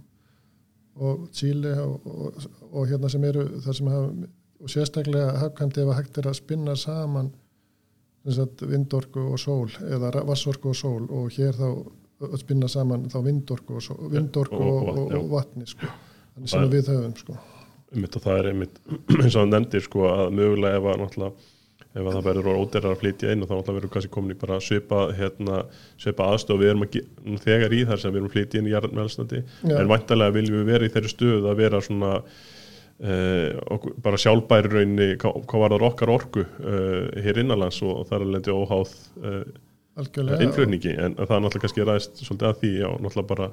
og 1.00 1.24
Chile 1.36 1.76
og, 1.84 2.10
og, 2.10 2.44
og 2.72 2.90
hérna 2.90 3.08
sem 3.12 3.24
eru 3.30 3.46
þar 3.64 3.78
sem 3.78 3.94
hafa 3.94 4.28
og 4.60 4.68
sérstaklega 4.68 5.38
hagkvæmt 5.40 5.78
ef 5.80 5.88
að 5.88 5.98
hægt 6.00 6.18
er 6.20 6.28
að 6.28 6.36
spinna 6.36 6.74
saman 6.76 7.30
vindorku 8.68 9.22
og 9.32 9.38
sól 9.40 9.70
eða 9.88 10.20
vassorku 10.28 10.74
og 10.74 10.76
sól 10.76 11.06
og 11.08 11.30
hér 11.32 11.56
þá 11.56 11.68
að 12.28 12.36
spinna 12.42 12.68
saman 12.68 13.06
þá 13.08 13.22
vindorku 13.24 13.78
og, 13.78 13.84
sól, 13.86 14.10
vindorku 14.12 14.60
og- 14.60 15.30
vatni 15.30 15.64
sko. 15.66 15.88
sem 16.44 16.68
við 16.70 16.92
höfum 16.92 17.16
sko. 17.16 17.38
Einmitt 17.94 18.18
og 18.18 18.26
það 18.26 18.40
er 18.40 18.50
einmitt 18.52 18.76
eins 19.22 19.34
og 19.34 19.40
það 19.40 19.48
nefndir 19.54 19.86
sko 19.86 20.04
að 20.10 20.36
mögulega 20.36 20.80
ef 20.80 20.90
að 20.90 21.02
náttúrulega 21.04 21.48
ef 21.90 22.06
að 22.06 22.12
það 22.14 22.26
verður 22.28 22.60
ódeirar 22.60 22.92
að 22.92 23.00
flytja 23.00 23.32
inn 23.34 23.42
og 23.42 23.48
þá 23.50 23.54
náttúrulega 23.56 23.78
verður 23.80 23.92
kannski 23.96 24.12
komin 24.14 24.34
í 24.36 24.38
bara 24.38 24.60
svipa 24.62 25.00
hérna, 25.18 25.62
svipa 25.98 26.28
aðstof 26.30 26.60
við 26.60 26.70
erum 26.70 26.86
að, 26.86 26.98
þegar 27.42 27.74
í 27.74 27.80
þar 27.88 28.02
sem 28.02 28.14
við 28.14 28.20
erum 28.20 28.34
flytja 28.34 28.60
inn 28.60 28.68
í 28.70 28.74
jarðmælstandi 28.74 29.40
Já. 29.42 29.74
en 29.74 29.90
væntalega 29.90 30.36
viljum 30.36 30.60
við 30.60 30.70
vera 30.70 30.86
í 30.86 30.92
þeirri 30.94 31.10
stöð 31.10 31.48
að 31.50 31.62
vera 31.64 31.80
svona 31.82 32.12
eh, 32.20 33.58
okkur, 33.74 33.96
bara 34.06 34.22
sjálfbæri 34.22 34.70
raunni 34.70 35.08
hvað, 35.16 35.42
hvað 35.50 35.64
var 35.64 35.74
það 35.74 35.88
okkar 35.88 36.14
orku 36.14 36.46
eh, 36.46 37.24
hér 37.26 37.42
innanlands 37.42 37.82
og, 37.82 38.04
það 38.06 38.16
er 38.20 38.26
alveg 38.28 38.52
óháð 38.54 38.94
eh, 39.24 39.42
innflutningi. 39.98 40.94
En 40.94 41.18
það 41.18 41.36
er 41.36 41.44
náttúrulega 41.44 41.64
kannski 41.66 41.86
ræðist 41.86 42.22
svolítið 42.22 42.48
að 42.50 42.60
því 42.62 42.72
og 42.86 43.00
náttúrulega 43.04 43.30
bara 43.34 43.50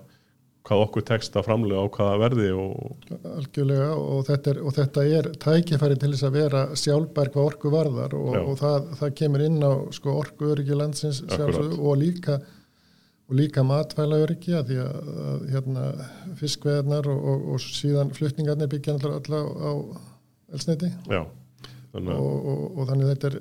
hvað 0.67 0.83
okkur 0.83 1.05
tekst 1.07 1.37
að 1.39 1.47
framlega 1.47 1.83
á 1.83 1.87
hvaða 1.95 2.19
verði 2.25 2.49
og 2.57 3.13
algjörlega 3.37 3.87
og 3.95 4.21
þetta 4.27 4.51
er, 4.51 4.59
og 4.61 4.75
þetta 4.75 5.05
er 5.19 5.29
tækifæri 5.43 5.97
til 6.01 6.11
þess 6.13 6.27
að 6.27 6.37
vera 6.37 6.63
sjálfbær 6.81 7.31
hvað 7.33 7.49
orku 7.51 7.71
varðar 7.73 8.15
og, 8.17 8.35
og 8.41 8.59
það, 8.59 8.91
það 8.99 9.15
kemur 9.21 9.45
inn 9.47 9.57
á 9.63 9.71
sko, 9.95 10.15
orku 10.23 10.51
öryggi 10.53 10.77
landsins 10.77 11.23
og 11.31 11.91
líka 12.01 12.39
og 13.27 13.35
líka 13.35 13.63
matvæla 13.67 14.21
öryggi 14.23 14.55
að 14.55 14.71
því 14.71 14.79
að, 14.83 15.11
að 15.31 15.41
hérna, 15.51 15.87
fiskveðarnar 16.39 17.09
og, 17.11 17.25
og, 17.31 17.49
og 17.53 17.63
síðan 17.63 18.13
flutningarnir 18.15 18.71
byggja 18.71 18.95
alla 19.09 19.43
á 19.43 19.71
elsniti 20.55 20.93
já, 21.11 21.21
þannig 21.91 22.15
að 22.15 22.23
og, 22.23 22.49
og, 22.53 22.65
og 22.71 22.91
þannig 22.91 23.13
þetta 23.13 23.31
er 23.31 23.39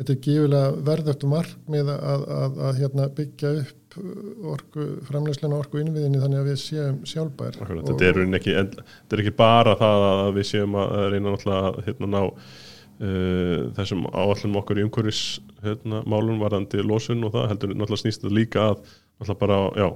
þetta 0.00 0.14
er 0.14 0.22
gífulega 0.24 0.70
verðögt 0.86 1.26
markmið 1.28 1.92
að, 1.92 2.24
að, 2.36 2.60
að 2.68 2.80
hérna, 2.80 3.08
byggja 3.18 3.52
upp 3.64 3.79
orku, 3.98 4.86
framleysluna 5.08 5.58
orku 5.58 5.80
innviðinni 5.80 6.20
þannig 6.22 6.40
að 6.40 6.50
við 6.50 6.58
séum 6.62 6.98
sjálfbær 7.08 7.58
Akkurat, 7.58 7.86
þetta 7.88 8.08
er, 8.08 8.20
ekki, 8.38 8.54
en, 8.60 8.68
þetta 8.76 9.16
er 9.16 9.22
ekki 9.24 9.36
bara 9.38 9.76
það 9.80 10.04
að 10.08 10.30
við 10.36 10.46
séum 10.50 10.76
að 10.78 11.06
reyna 11.14 11.32
náttúrulega 11.32 11.70
að 11.70 11.80
hérna, 11.88 12.10
ná 12.14 12.20
uh, 12.26 13.64
þessum 13.78 14.06
áallum 14.12 14.60
okkar 14.60 14.80
í 14.80 14.86
umhverfis 14.86 15.24
hérna, 15.64 16.04
málum 16.06 16.40
varðandi 16.42 16.84
losun 16.86 17.26
og 17.26 17.34
það 17.34 17.50
heldur 17.54 17.74
náttúrulega 17.74 18.04
snýst 18.04 18.24
þetta 18.24 18.38
líka 18.38 18.66
að 18.68 18.84
náttúrulega 18.84 19.40
bara, 19.42 19.60
já, 19.80 19.88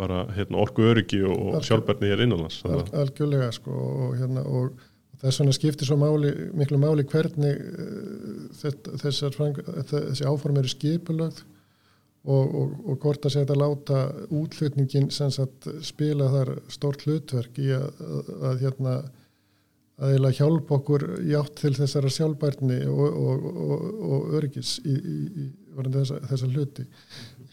bara 0.00 0.22
hérna, 0.38 0.62
orku 0.64 0.86
öryggi 0.92 1.24
og, 1.26 1.60
sjálfberni 1.66 2.12
hér 2.12 2.24
innanlands 2.26 2.62
Al, 2.68 2.84
algjörlega 3.02 3.50
sko 3.56 3.74
og, 3.74 4.18
hérna, 4.20 4.46
og 4.46 4.88
þess 5.20 5.42
vegna 5.42 5.56
skiptir 5.58 5.90
svo 5.90 5.98
máli, 6.00 6.32
miklu 6.56 6.78
máli 6.80 7.06
hvernig 7.08 7.64
uh, 7.66 8.44
þetta, 8.62 9.00
þessar, 9.02 9.40
þessi 9.90 10.28
áform 10.30 10.62
eru 10.62 10.70
skipulögð 10.70 11.42
og, 12.28 12.54
og, 12.54 12.74
og 12.84 12.98
hvort 13.00 13.24
að 13.24 13.34
segja 13.36 13.54
að 13.54 13.62
láta 13.62 14.02
útflutningin 14.36 15.08
sagt, 15.12 15.70
spila 15.86 16.28
þar 16.34 16.52
stórt 16.72 17.06
hlutverk 17.06 17.58
í 17.62 17.70
að, 17.72 17.88
að, 18.04 18.30
að 18.50 18.62
hérna 18.64 18.98
að 20.00 20.14
eða 20.16 20.30
hjálpa 20.32 20.78
okkur 20.78 21.02
hjátt 21.28 21.58
til 21.60 21.74
þessara 21.76 22.12
sjálfbærni 22.12 22.78
og, 22.88 23.18
og 23.20 24.30
öryggis 24.38 24.78
í, 24.80 24.94
í, 24.96 25.18
í 25.44 25.82
þessa, 25.92 26.20
þessa 26.30 26.48
hluti. 26.54 26.86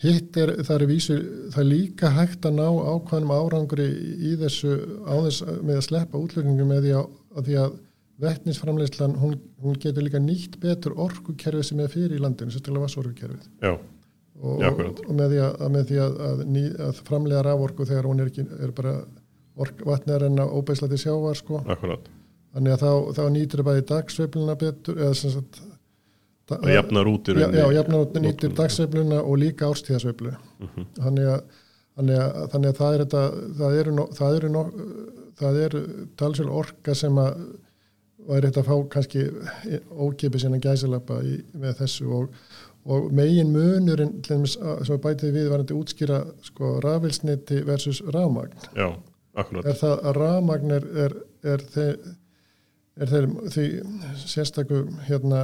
Hitt 0.04 0.38
er, 0.40 0.54
það 0.62 0.78
er 0.78 0.86
vísu, 0.92 1.18
það 1.52 1.64
er 1.64 1.70
líka 1.72 2.14
hægt 2.16 2.48
að 2.48 2.60
ná 2.60 2.68
ákvæmum 2.68 3.34
árangri 3.36 3.90
í 4.30 4.36
þessu 4.40 4.78
áðins 5.10 5.42
með 5.58 5.76
að 5.76 5.86
sleppa 5.90 6.22
útlökningum 6.22 6.72
með 6.72 6.86
því 6.86 6.96
að, 7.02 7.12
að 7.36 7.50
því 7.50 7.60
að 7.66 7.76
vettnisframleyslan, 8.24 9.20
hún, 9.22 9.36
hún 9.62 9.78
getur 9.82 10.06
líka 10.06 10.22
nýtt 10.22 10.58
betur 10.62 10.96
orkukerfið 11.04 11.68
sem 11.68 11.84
er 11.84 11.92
fyrir 11.92 12.18
í 12.18 12.24
landinu, 12.24 12.54
sérstaklega 12.54 12.88
vassorkukerfið. 12.88 13.52
Já 13.62 13.76
og, 14.42 14.66
og 15.08 15.14
með 15.18 15.34
því, 15.34 15.40
að, 15.46 15.64
með 15.74 15.88
því 15.92 16.02
að, 16.04 16.44
ný, 16.46 16.66
að 16.88 17.02
framlega 17.08 17.46
raforku 17.48 17.88
þegar 17.90 18.10
hún 18.10 18.22
er, 18.24 18.32
ekki, 18.32 18.46
er 18.64 18.74
bara 18.78 18.94
ork, 19.58 19.86
vatnið 19.88 20.16
er 20.18 20.28
enna 20.30 20.48
óbeislati 20.48 21.00
sjávar 21.02 21.40
sko. 21.40 21.62
Akkurat. 21.66 22.12
Þannig 22.58 22.76
að 22.76 22.84
þá, 22.84 22.92
þá 23.18 23.24
nýtur 23.34 23.62
það 23.62 23.70
bæði 23.70 23.88
dagsveifluna 23.92 24.58
betur 24.62 25.02
eða 25.02 25.18
sem 25.18 25.34
sagt 25.38 25.64
Það 26.48 26.70
jafnar 26.72 27.08
út 27.12 27.28
í 27.28 27.34
rauninni. 27.36 27.58
Já, 27.60 27.66
já 27.66 27.76
jafnar 27.76 28.04
út 28.06 28.20
nýtur 28.24 28.54
dagsveifluna 28.56 29.18
og 29.20 29.40
líka 29.42 29.68
ástíðasveiflu. 29.68 30.32
Uh 30.32 30.64
mhm. 30.64 30.70
-huh. 30.76 30.86
Þannig 31.04 31.32
að 31.34 31.42
Þannig 31.98 32.20
að, 32.22 32.36
þannig 32.54 32.70
að 32.70 32.78
það 32.78 32.96
er 32.96 33.02
þetta, 33.04 33.22
það 33.58 33.76
eru, 33.82 33.94
no, 33.98 34.04
það 34.14 34.36
eru, 34.38 34.50
no, 34.54 34.64
það 35.40 35.56
eru 35.64 35.80
talsvel 36.20 36.52
orka 36.54 36.94
sem 36.98 37.16
að 37.18 37.40
væri 38.28 38.52
þetta 38.52 38.62
að 38.62 38.68
fá 38.68 38.76
kannski 38.94 39.24
ókipið 40.06 40.44
sína 40.44 40.60
gæsilappa 40.62 41.18
með 41.58 41.74
þessu 41.80 42.12
og, 42.14 42.36
og 42.88 43.10
megin 43.16 43.52
munurinn 43.52 44.22
sem 44.24 45.02
bætið 45.04 45.34
við 45.36 45.50
varandi 45.52 45.76
útskýra 45.76 46.22
sko 46.46 46.78
rafilsniti 46.84 47.64
versus 47.68 48.00
rafmagn. 48.14 48.56
Já, 48.78 48.94
akkurat. 49.36 49.68
Er 49.68 49.82
það 49.82 49.98
að 49.98 50.22
rafmagn 50.22 50.78
er, 50.78 50.88
er, 51.04 51.16
er, 51.54 51.66
þeir, 51.74 51.98
er 52.98 53.12
þeir 53.12 53.28
því 53.56 53.66
sérstakum 54.24 55.02
hérna 55.10 55.42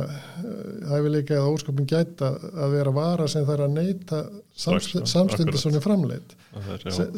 hæfileika 0.92 1.36
eða 1.40 1.52
óskapin 1.52 1.90
gæta 1.90 2.32
að 2.54 2.78
vera 2.78 2.94
vara 2.96 3.28
sem 3.32 3.52
er 3.56 3.66
að 3.66 3.76
neyta 3.76 4.22
samstundi 4.56 5.60
svona 5.60 5.84
framleitt 5.84 6.38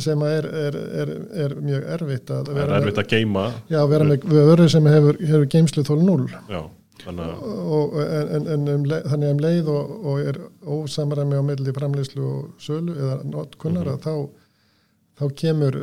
sem 0.02 0.26
er, 0.26 0.50
er 0.50 1.56
mjög 1.60 1.86
erfitt 1.98 2.34
að 2.34 2.54
vera 2.56 2.66
er 2.72 2.82
erfitt 2.82 3.04
að 3.04 3.14
geima 3.14 3.46
Já, 3.68 3.82
vera 3.92 4.08
með 4.08 4.26
vörður 4.32 4.72
sem 4.72 4.90
hefur, 4.90 5.22
hefur 5.22 5.48
geimslu 5.52 5.86
þól 5.86 6.02
0 6.02 6.28
Já 6.50 6.62
og, 7.06 7.96
en, 8.02 8.48
en 8.56 8.68
um 8.74 8.88
leið, 8.89 9.06
þannig 9.12 9.36
um 9.36 9.44
leið 9.46 9.70
og, 9.74 9.94
og 10.12 10.32
er 10.32 10.41
ósamræmi 10.63 11.39
á 11.39 11.44
melli 11.46 11.76
framleyslu 11.76 12.26
og 12.26 12.50
sölu 12.62 12.96
eða 12.96 13.22
notkunnar 13.30 13.91
mm 13.91 13.96
-hmm. 13.96 14.04
þá, 14.06 15.22
þá 15.22 15.36
kemur 15.41 15.80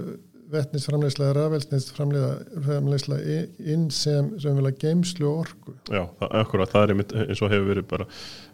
vettnisframleysla 0.53 1.29
eða 1.29 1.35
rafelsnisframleysla 1.39 3.19
inn 3.73 3.89
sem, 3.91 4.33
sem 4.43 4.57
vilja 4.59 4.75
geimslu 4.85 5.29
og 5.29 5.41
orku 5.47 5.75
Já, 5.89 6.05
það, 6.19 6.29
akkurat, 6.43 6.73
það 6.75 6.85
er 6.85 6.95
eins 7.29 7.43
og 7.43 7.53
hefur 7.53 7.69
verið 7.71 7.89
bara 7.89 8.07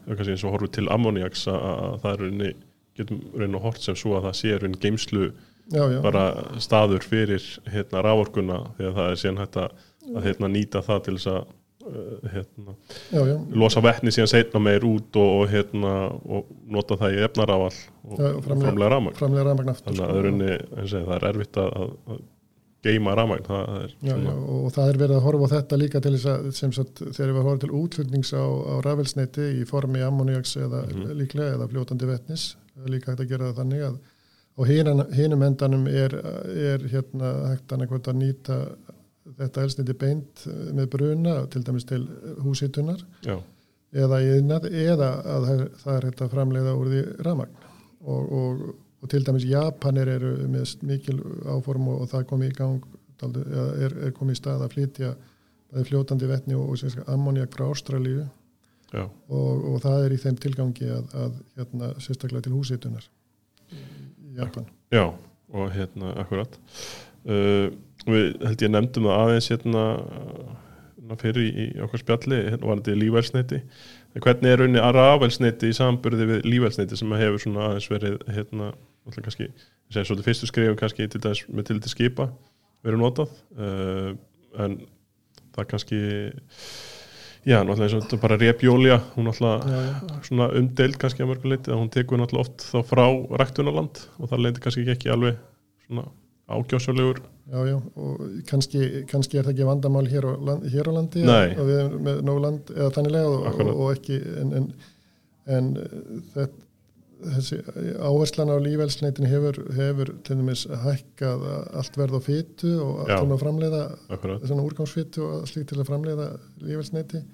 eins 0.07 0.45
og 0.45 0.55
horfið 0.55 0.75
til 0.79 0.89
ammoniaks 0.95 1.47
að 1.51 2.01
það 2.05 2.13
er 2.13 2.25
unni, 2.31 2.55
getum 2.99 3.23
reynið 3.35 3.59
að 3.61 3.67
hort 3.67 3.85
sem 3.85 3.99
svo 3.99 4.17
að 4.19 4.29
það 4.29 4.39
sé 4.41 4.59
unni 4.59 4.83
geimslu 4.85 5.31
já, 5.73 5.85
já. 5.93 6.01
bara 6.03 6.25
staður 6.63 7.05
fyrir 7.07 7.45
hérna 7.69 8.03
rávorkuna 8.05 8.61
því 8.77 8.91
að 8.91 8.99
það 9.01 9.11
er 9.11 9.23
síðan 9.23 9.43
hægt 9.43 9.61
að, 9.63 9.87
að 10.15 10.29
hérna, 10.29 10.53
nýta 10.55 10.85
það 10.85 11.03
til 11.07 11.17
þess 11.19 11.33
að 11.35 11.55
hérna, 11.79 12.75
já, 13.13 13.21
já. 13.27 13.37
losa 13.55 13.83
vettni 13.83 14.11
síðan 14.15 14.31
setna 14.33 14.61
meir 14.63 14.85
út 14.87 15.17
og, 15.17 15.29
og, 15.29 15.45
hérna, 15.53 15.93
og 16.27 16.49
nota 16.67 16.99
það 16.99 17.15
í 17.15 17.21
efnaráall 17.29 17.69
og 18.09 18.19
já, 18.19 18.33
framlega 18.49 18.91
ramagn 18.91 19.15
þannig 19.21 19.39
að 19.45 20.19
er, 20.19 20.27
sko. 20.65 20.89
segi, 20.91 21.05
það 21.07 21.15
er 21.19 21.29
erfitt 21.31 21.61
að, 21.63 21.71
að 21.79 22.21
geima 22.89 23.15
ramagn 23.19 23.47
það 23.47 23.71
og 24.27 24.69
það 24.75 24.91
er 24.91 25.01
verið 25.05 25.17
að 25.17 25.25
horfa 25.29 25.51
á 25.51 25.55
þetta 25.55 25.81
líka 25.85 26.03
til 26.03 26.15
þess 26.17 26.29
að 26.35 26.77
sagt 26.81 27.03
þegar 27.07 27.33
við 27.33 27.41
horfum 27.43 27.63
til 27.65 27.73
útflutnings 27.81 28.35
á, 28.35 28.43
á 28.43 28.75
rafelsneiti 28.87 29.49
í 29.61 29.65
formi 29.69 30.03
ammoniaks 30.03 30.57
eða 30.59 30.85
mm 30.85 30.93
-hmm. 30.93 31.17
líklega 31.23 31.57
eða 31.57 31.71
fljótandi 31.73 32.11
vettnis 32.11 32.57
líka 32.87 33.13
hægt 33.13 33.25
að 33.27 33.31
gera 33.35 33.51
það 33.51 33.61
þannig 33.63 33.89
að 33.89 33.99
og 34.59 34.67
hinum 34.67 35.43
endanum 35.47 35.87
er, 35.87 36.15
er 36.51 36.83
hérna 36.91 37.29
hægt 37.53 37.73
að 37.73 38.17
nýta 38.19 38.57
þetta 39.39 39.65
elsniti 39.67 39.97
beint 39.99 40.45
eh, 40.47 40.67
með 40.77 40.91
bruna 40.97 41.39
til 41.53 41.65
dæmis 41.67 41.89
til 41.89 42.03
húsitunar 42.45 43.05
eða 43.93 44.21
í 44.25 44.35
innað 44.41 44.69
eða 44.69 45.15
að 45.37 45.49
það 45.81 45.95
er 45.95 46.07
hægt 46.09 46.23
að 46.25 46.35
framleiða 46.35 46.77
úr 46.77 46.93
því 46.93 47.03
ramagn 47.25 47.65
og, 48.05 48.33
og, 48.41 48.63
og 49.03 49.13
til 49.13 49.25
dæmis 49.25 49.49
Japanir 49.49 50.11
eru 50.19 50.35
með 50.51 50.77
mikil 50.89 51.19
áform 51.49 51.89
og, 51.93 52.05
og 52.05 52.13
það 52.13 52.29
kom 52.33 52.45
í 52.45 52.53
gang 52.57 52.85
er, 53.25 53.95
er 54.09 54.15
komið 54.15 54.37
í 54.37 54.41
stað 54.43 54.65
að 54.67 54.75
flytja 54.77 55.15
fljótandi 55.89 56.29
vettni 56.29 56.57
og 56.57 56.79
ammoniak 57.07 57.53
frá 57.53 57.67
Ástralíu. 57.69 58.25
Og 59.29 59.81
það 59.85 60.05
er 60.07 60.15
í 60.15 60.21
þeim 60.23 60.39
tilgangi 60.41 60.89
að, 60.89 61.11
að 61.13 61.41
hérna, 61.59 61.91
sérstaklega 62.01 62.47
til 62.47 62.55
húsitunar 62.57 63.09
í 63.75 64.39
Japan. 64.39 64.69
Já, 64.95 65.11
og 65.53 65.75
hérna 65.75 66.15
akkurat. 66.23 66.57
Uh, 67.29 67.69
við 68.07 68.27
held 68.47 68.65
ég 68.65 68.73
nefndum 68.73 69.09
það 69.09 69.23
aðeins 69.25 69.49
hérna, 69.53 69.85
hérna 70.99 71.19
fyrir 71.23 71.49
í, 71.49 71.69
okkar 71.87 72.03
spjalli 72.03 72.43
hérna 72.51 72.71
var 72.71 72.83
þetta 72.83 72.99
lífælsneiti 73.03 73.63
hvernig 74.19 74.51
er 74.51 74.63
rauninni 74.63 74.83
að 74.83 74.97
rafælsneiti 74.97 75.71
í 75.71 75.77
samburði 75.77 76.29
við 76.29 76.47
lífælsneiti 76.49 76.99
sem 76.99 77.17
hefur 77.21 77.43
svona 77.43 77.67
aðeins 77.69 77.89
verið 77.93 78.21
hérna, 78.35 78.71
alltaf 79.07 79.27
kannski 79.27 79.49
segja 79.93 80.09
svolítið 80.09 80.29
fyrstu 80.29 80.51
skrifum 80.51 80.79
kannski 80.79 81.09
til 81.11 81.23
dæs, 81.25 81.45
með 81.49 81.71
til 81.71 81.81
til 81.85 81.93
skipa 81.93 82.29
verið 82.87 83.03
notað 83.03 83.35
uh, 83.59 84.13
en 84.59 84.79
það 85.55 85.69
kannski 85.73 86.01
já, 87.49 87.61
náttúrulega 87.63 87.89
eins 87.89 88.15
og 88.15 88.23
bara 88.23 88.39
repjólja 88.41 89.01
hún 89.15 89.29
náttúrulega 89.29 90.23
svona 90.27 90.51
umdeild 90.59 90.99
kannski 91.01 91.25
að 91.25 91.33
mörguleiti 91.33 91.73
að 91.73 91.83
hún 91.83 91.93
tekur 91.95 92.21
náttúrulega 92.21 92.47
oft 92.47 92.67
þá 92.69 92.79
frá 92.91 93.05
ræktunarland 93.43 94.03
og 94.19 94.33
það 94.33 94.45
leiti 94.45 94.65
kannski 94.65 94.89
ekki 94.95 95.13
alveg 95.15 95.39
svona 95.87 96.09
ágjóðsjóðlegur 96.49 97.21
Já, 97.49 97.63
já, 97.65 97.77
og 97.97 98.25
kannski, 98.45 98.81
kannski 99.09 99.39
er 99.41 99.47
það 99.47 99.55
ekki 99.55 99.67
vandamál 99.71 100.05
hér 100.11 100.27
á, 100.29 100.33
hér 100.69 100.89
á 100.89 100.93
landi 100.93 101.23
og 101.25 101.63
við 101.65 101.79
erum 101.81 102.03
með 102.05 102.19
nóg 102.29 102.41
land 102.45 102.73
eða 102.75 102.89
þannilega 102.99 103.31
og, 103.33 103.61
og 103.73 103.93
ekki 103.95 104.19
en, 104.43 104.51
en, 104.59 104.67
en 105.57 105.71
þetta, 106.35 106.67
þessi 107.39 107.59
áherslan 108.05 108.53
á 108.53 108.57
lífelsneitin 108.67 109.31
hefur, 109.33 109.63
hefur 109.79 110.13
til 110.29 110.37
dæmis 110.43 110.67
hækkað 110.85 111.47
allt 111.81 111.97
verð 111.99 112.21
á 112.21 112.23
fyttu 112.29 112.75
og 112.85 113.01
allt 113.07 113.25
um 113.25 113.35
að 113.39 113.43
framleiða 113.47 113.83
svona 114.45 114.69
úrgámsfyttu 114.69 115.25
og 115.25 115.35
allt 115.39 115.53
slíkt 115.55 115.73
til 115.73 115.81
að 115.81 115.89
framleiða 115.89 116.29
lífelsneiti 116.61 117.25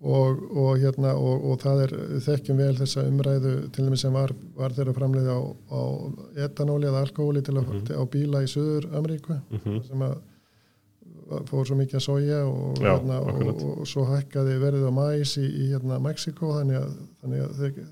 og, 0.00 0.42
og, 0.56 0.78
hérna, 0.80 1.12
og, 1.12 1.44
og 1.50 1.60
það 1.60 1.82
er 1.84 1.94
þekkjum 2.24 2.60
vel 2.62 2.72
þessa 2.78 3.04
umræðu 3.04 3.52
til 3.74 3.84
dæmis 3.84 4.04
sem 4.06 4.14
var, 4.16 4.32
var 4.56 4.72
þeirra 4.72 4.94
framleiði 4.96 5.34
á, 5.36 5.40
á 5.76 5.80
etanóli 6.46 6.88
eða 6.88 7.02
alkohóli 7.04 7.42
til 7.44 7.58
að 7.58 7.66
mm 7.66 7.80
-hmm. 7.82 8.00
á 8.00 8.02
bíla 8.14 8.42
í 8.42 8.48
Suður 8.48 8.88
Ameríku 8.96 9.36
mm 9.36 9.58
-hmm. 9.64 9.82
sem 9.88 10.02
að 10.02 10.16
fór 11.46 11.66
svo 11.66 11.76
mikið 11.78 11.98
að 11.98 12.04
sója 12.04 12.38
og, 12.46 12.78
Já, 12.82 12.94
hérna, 12.96 13.18
og 13.20 13.86
svo 13.88 14.04
hækkaði 14.08 14.56
verðið 14.58 14.88
á 14.88 14.92
mæs 14.92 15.36
í, 15.38 15.46
í 15.46 15.66
hérna, 15.70 15.98
Mexiko 16.02 16.54
þannig 16.58 16.80
að, 16.80 16.96
þannig 17.20 17.44
að 17.44 17.52
þeir 17.60 17.84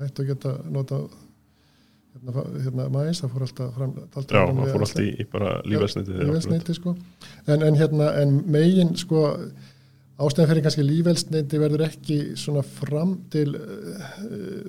hættu 0.00 0.22
að 0.22 0.30
geta 0.30 0.54
nota 0.70 1.00
hérna, 2.14 2.44
hérna 2.64 2.88
mæs, 2.94 3.20
það 3.20 3.34
fór 3.34 3.42
alltaf 3.48 3.74
fram 3.74 3.92
Já, 3.98 4.06
það 4.14 4.72
fór 4.72 4.86
alltaf 4.86 5.04
í, 5.04 5.10
í 5.10 5.26
bara 5.32 5.52
lífelsniti 5.64 6.78
sko. 6.78 6.96
en, 7.46 7.62
en 7.62 7.74
hérna 7.74 8.14
en 8.22 8.40
megin 8.46 8.96
sko 8.96 9.26
Ástæðan 10.20 10.50
fyrir 10.50 10.64
kannski 10.66 10.84
lífelsneiti 10.84 11.60
verður 11.62 11.86
ekki 11.86 12.18
svona 12.36 12.62
fram 12.66 13.14
til 13.32 13.46
uh, 13.56 14.04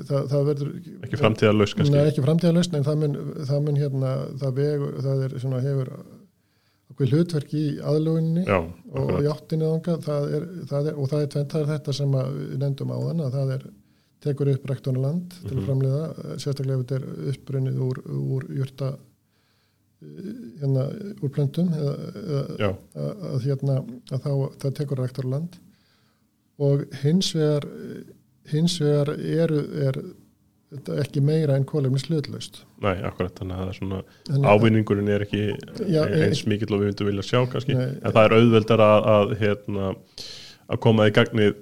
það, 0.08 0.30
það 0.32 0.48
verður 0.48 0.72
ekki 1.04 1.20
framtíða 1.20 1.52
laus 1.58 1.76
kannski 1.76 1.96
Nei, 1.96 2.06
ekki 2.08 2.24
framtíða 2.26 2.56
laus, 2.56 2.72
en 2.72 2.88
það 2.88 3.04
mun, 3.04 3.20
það 3.50 3.68
mun 3.68 3.82
hérna, 3.82 4.16
það 4.42 4.58
vegur, 4.62 4.98
það 5.08 5.24
er 5.28 5.38
svona 5.44 5.62
hefur 5.66 5.94
okkur 6.92 7.14
hlutverk 7.16 7.54
í 7.58 7.66
aðlugunni 7.92 8.46
Já, 8.48 8.58
og 8.62 9.14
í 9.20 9.30
áttinni 9.32 9.70
það 10.08 10.34
er, 10.38 10.48
er, 10.70 10.90
og 10.96 11.12
það 11.12 11.22
er 11.22 11.30
tventar 11.36 11.70
þetta 11.70 11.96
sem 12.00 12.18
við 12.18 12.58
nefndum 12.62 12.96
á 12.96 12.98
þann 13.00 13.24
að 13.26 13.38
það 13.38 13.54
er 13.58 13.70
tekur 14.22 14.52
upp 14.52 14.68
rektonaland 14.70 15.22
mm 15.22 15.38
-hmm. 15.38 15.48
til 15.48 15.56
að 15.56 15.62
mhm. 15.62 15.66
framleiða 15.68 16.38
sérstaklega 16.38 16.80
ef 16.80 16.84
þetta 16.86 16.96
er 16.96 17.32
uppbrunnið 17.34 17.80
úr, 17.88 18.02
úr 18.36 18.46
júrta 18.60 18.92
hérna 20.62 20.88
úr 21.22 21.34
plöntum 21.34 21.70
eða, 21.78 22.72
að, 22.96 23.36
hérna 23.46 23.78
að 24.12 24.24
þá 24.24 24.32
það 24.64 24.74
tekur 24.80 25.02
rektorland. 25.04 25.60
Og 26.62 26.84
hins 27.02 27.32
vegar 27.34 27.66
hins 28.52 28.80
vegar 28.82 29.14
eru 29.20 29.62
er 29.86 30.00
þetta 30.72 30.98
ekki 31.04 31.24
meira 31.26 31.58
en 31.60 31.66
kólefni 31.68 32.00
slutlaust 32.00 32.62
Nei, 32.84 32.96
akkurat, 33.06 33.34
þannig 33.38 33.60
að 33.60 33.72
er 33.72 33.78
svona 33.80 34.52
ávinningurinn 34.54 35.12
er 35.12 35.26
ekki 35.26 35.42
Já, 35.92 36.06
eins 36.08 36.46
mikill 36.48 36.72
og 36.72 36.84
við 36.84 36.92
myndum 36.92 37.10
vilja 37.12 37.28
sjá 37.28 37.42
kannski, 37.52 37.76
Nei. 37.76 37.98
en 38.00 38.16
það 38.16 38.24
er 38.24 38.36
auðveldar 38.38 38.86
að, 38.86 39.10
að, 39.16 39.34
hérna, 39.42 39.92
að 40.72 40.82
koma 40.88 41.10
í 41.10 41.16
gagnið 41.16 41.58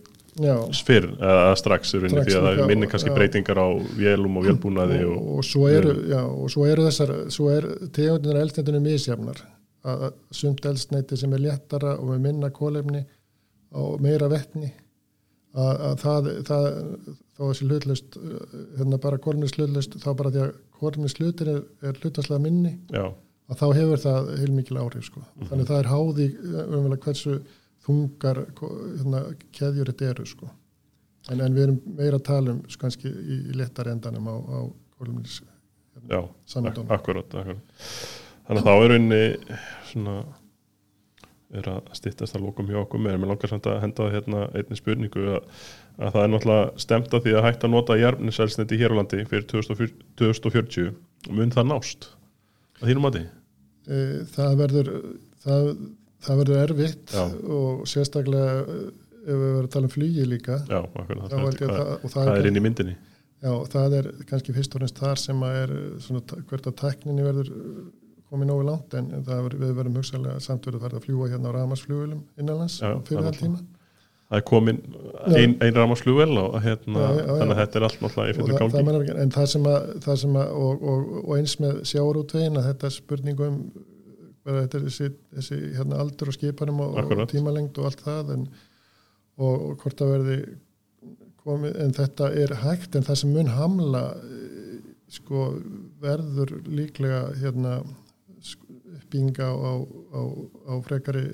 fyrr, 0.88 1.08
eða 1.18 1.54
strax, 1.60 1.94
Strax, 1.94 2.10
því 2.10 2.36
að 2.40 2.48
það 2.48 2.50
er 2.64 2.72
minni 2.72 2.90
kannski 2.92 3.12
já. 3.12 3.16
breytingar 3.18 3.62
á 3.62 3.68
vélum 4.00 4.40
og 4.40 4.50
vélbúnaði 4.50 5.00
og, 5.06 5.16
og, 5.16 5.32
og, 5.38 5.48
svo 5.48 5.70
eru, 5.72 5.96
já, 6.10 6.20
og 6.26 6.52
svo 6.54 6.68
eru 6.70 6.86
þessar 6.88 7.16
svo 7.36 7.48
er 7.54 7.70
tegundunar 7.96 8.42
eldsneitinu 8.44 8.84
misjafnar. 8.84 9.42
Að 9.90 10.10
sumt 10.36 10.66
eldsneiti 10.68 11.18
sem 11.20 11.34
er 11.38 11.46
léttara 11.46 11.96
og 11.96 12.12
með 12.12 12.26
minna 12.28 12.52
kólefni 12.52 13.06
og 13.80 14.02
meira 14.04 14.28
vettni 14.32 14.74
að, 15.56 15.74
að 15.90 16.00
það, 16.04 16.30
það 16.48 16.68
þá 17.40 17.46
þessi 17.46 17.70
hlutlaust 17.70 18.18
hérna 18.78 19.00
bara 19.02 19.22
kólefnis 19.24 19.56
hlutlaust 19.56 19.96
þá 20.02 20.10
bara 20.20 20.32
því 20.34 20.44
að 20.44 20.52
kólefnis 20.80 21.16
hlutin 21.20 21.52
er, 21.54 21.62
er 21.88 22.02
hlutaslega 22.02 22.44
minni 22.44 22.74
já, 22.92 23.06
að 23.50 23.62
þá 23.62 23.66
hefur 23.78 24.04
það 24.04 24.30
heilmikil 24.42 24.80
áhrif 24.82 25.08
sko. 25.08 25.24
þannig 25.46 25.64
að 25.64 25.72
það 25.72 25.80
er 25.80 25.92
háði 25.94 26.28
umvegulega 26.66 27.06
hversu 27.06 27.38
þungar 27.90 28.44
hérna, 28.56 29.24
keðjur 29.56 29.92
þetta 29.92 30.10
eru 30.14 30.26
sko. 30.30 30.50
en, 31.30 31.42
en 31.42 31.56
við 31.56 31.64
erum 31.68 31.80
meira 31.98 32.20
að 32.20 32.28
tala 32.30 32.56
um 32.56 32.64
sko, 32.68 32.82
kannski 32.86 33.10
í, 33.10 33.40
í 33.52 33.58
léttar 33.58 33.90
endanum 33.92 34.30
á, 34.30 34.36
á 34.38 34.60
kólumnis 34.98 35.42
já, 36.10 36.22
Samdóma. 36.46 36.96
ak 36.96 37.10
þannig 38.50 38.64
að 38.64 38.66
þá 38.66 38.72
er 38.74 38.90
rauninni 38.94 39.24
svona 39.92 40.20
er 41.50 41.66
að 41.70 41.90
styttast 41.98 42.38
að 42.38 42.46
lókum 42.46 42.68
hjá 42.70 42.78
okkur 42.84 43.02
mér, 43.02 43.18
mér 43.18 43.32
langar 43.32 43.50
samt 43.50 43.68
að 43.70 43.80
henda 43.82 44.10
hérna 44.14 44.46
einni 44.54 44.78
spurningu 44.78 45.24
að, 45.34 45.48
að 45.98 46.14
það 46.14 46.22
er 46.22 46.32
náttúrulega 46.34 46.84
stemt 46.86 47.16
að 47.16 47.26
því 47.26 47.36
að 47.36 47.46
hægt 47.48 47.66
að 47.66 47.74
nota 47.74 47.98
jarniselsniti 47.98 48.80
hér 48.82 48.94
á 48.94 48.98
landi 49.00 49.24
fyrir 49.30 49.48
2040 49.50 50.04
2040, 50.22 50.92
mun 51.34 51.54
það 51.56 51.70
nást 51.72 52.12
að 52.80 52.92
þínum 52.92 53.08
mati? 53.08 53.24
e, 53.90 53.98
það 54.36 54.60
verður 54.62 54.92
það, 55.46 55.72
það 56.26 56.42
verður 56.44 56.64
erfitt 56.64 57.14
Já. 57.16 57.24
og 57.60 57.86
sérstaklega 57.90 58.56
eh, 58.64 58.90
ef 59.20 59.30
við 59.30 59.46
verðum 59.46 59.64
að 59.68 59.72
tala 59.76 59.90
um 59.90 59.94
flugi 59.94 60.26
líka 60.28 60.58
Já, 60.66 60.80
akkurat, 60.80 61.24
það, 61.30 61.38
það, 61.38 61.48
að 61.48 61.78
það, 61.78 61.94
og 61.94 62.14
það, 62.14 62.20
það 62.20 62.36
er 62.42 62.50
inn 62.50 62.60
í 62.60 62.66
myndinni. 62.66 62.98
Já, 63.40 63.52
það 63.72 63.94
er 64.02 64.08
kannski 64.28 64.56
fyrst 64.56 64.74
og 64.76 64.82
fremst 64.82 65.00
þar 65.00 65.20
sem 65.22 65.44
að 65.48 65.58
er 65.64 65.74
svona, 66.04 66.22
ta- 66.28 66.40
hvert 66.50 66.66
að 66.68 66.78
tækninni 66.82 67.24
verður 67.24 67.52
uh, 67.56 67.82
komið 68.30 68.50
nógu 68.52 68.66
langt 68.68 68.96
en 69.00 69.12
það 69.26 69.46
er, 69.48 69.58
við 69.64 69.76
verðum 69.78 70.00
hugsaðlega 70.02 70.42
samt 70.44 70.68
verið 70.68 70.80
að 70.82 70.88
fara 70.88 71.00
að 71.00 71.06
fljúa 71.08 71.30
hérna 71.32 71.50
á 71.50 71.56
ramarsflugulum 71.56 72.24
innanlands 72.42 72.80
Já, 72.84 72.90
fyrir 73.08 73.24
það 73.24 73.30
er 73.30 73.38
það 73.38 73.44
tíma. 73.46 73.62
Það 74.30 74.38
er 74.38 74.44
komin 74.46 74.80
ein, 75.40 75.54
ein 75.66 75.78
rámasflugvel 75.80 76.36
og 76.38 76.58
hérna, 76.62 77.00
Já, 77.02 77.16
já, 77.18 77.30
þannig 77.40 77.54
að 77.56 77.62
þetta 77.64 77.80
er 77.80 77.86
allt 77.88 78.04
náttúrulega 78.04 78.30
í 78.30 78.36
fyrir 78.38 78.52
það, 78.60 78.76
það 78.76 78.90
gangi 78.92 79.16
en 79.24 79.32
það 79.34 79.48
sem 79.56 79.70
að, 79.72 79.88
það 80.06 80.20
sem 80.24 80.36
að 80.44 80.52
og, 80.66 80.84
og, 80.92 81.08
og 81.24 81.32
eins 81.40 81.56
með 81.64 81.80
sjáurútvegin 81.90 82.60
að 82.62 82.68
þetta 82.70 82.92
spurningum 82.94 83.56
bara 84.50 84.66
þetta 84.66 84.80
er 84.80 84.88
þessi, 84.88 85.12
þessi 85.38 85.60
hérna, 85.78 86.02
aldur 86.04 86.32
og 86.32 86.38
skipanum 86.38 86.82
og, 86.86 86.98
og 87.00 87.24
tímalengd 87.32 87.78
og 87.80 87.90
allt 87.90 88.04
það 88.06 88.34
en, 88.36 88.50
og, 89.40 89.54
og 89.54 89.84
hvort 89.84 90.02
það 90.02 90.14
verði 90.18 90.40
komið, 91.40 91.80
en 91.86 91.96
þetta 91.96 92.30
er 92.44 92.56
hægt 92.66 92.98
en 92.98 93.08
það 93.08 93.22
sem 93.22 93.34
mun 93.38 93.54
hamla 93.54 94.04
eh, 94.26 94.76
sko 95.10 95.48
verður 96.02 96.60
líklega 96.68 97.24
hérna 97.40 97.80
uppbygginga 99.10 99.48
á, 99.50 99.74
á, 100.14 100.22
á, 100.70 100.74
frekari 100.86 101.26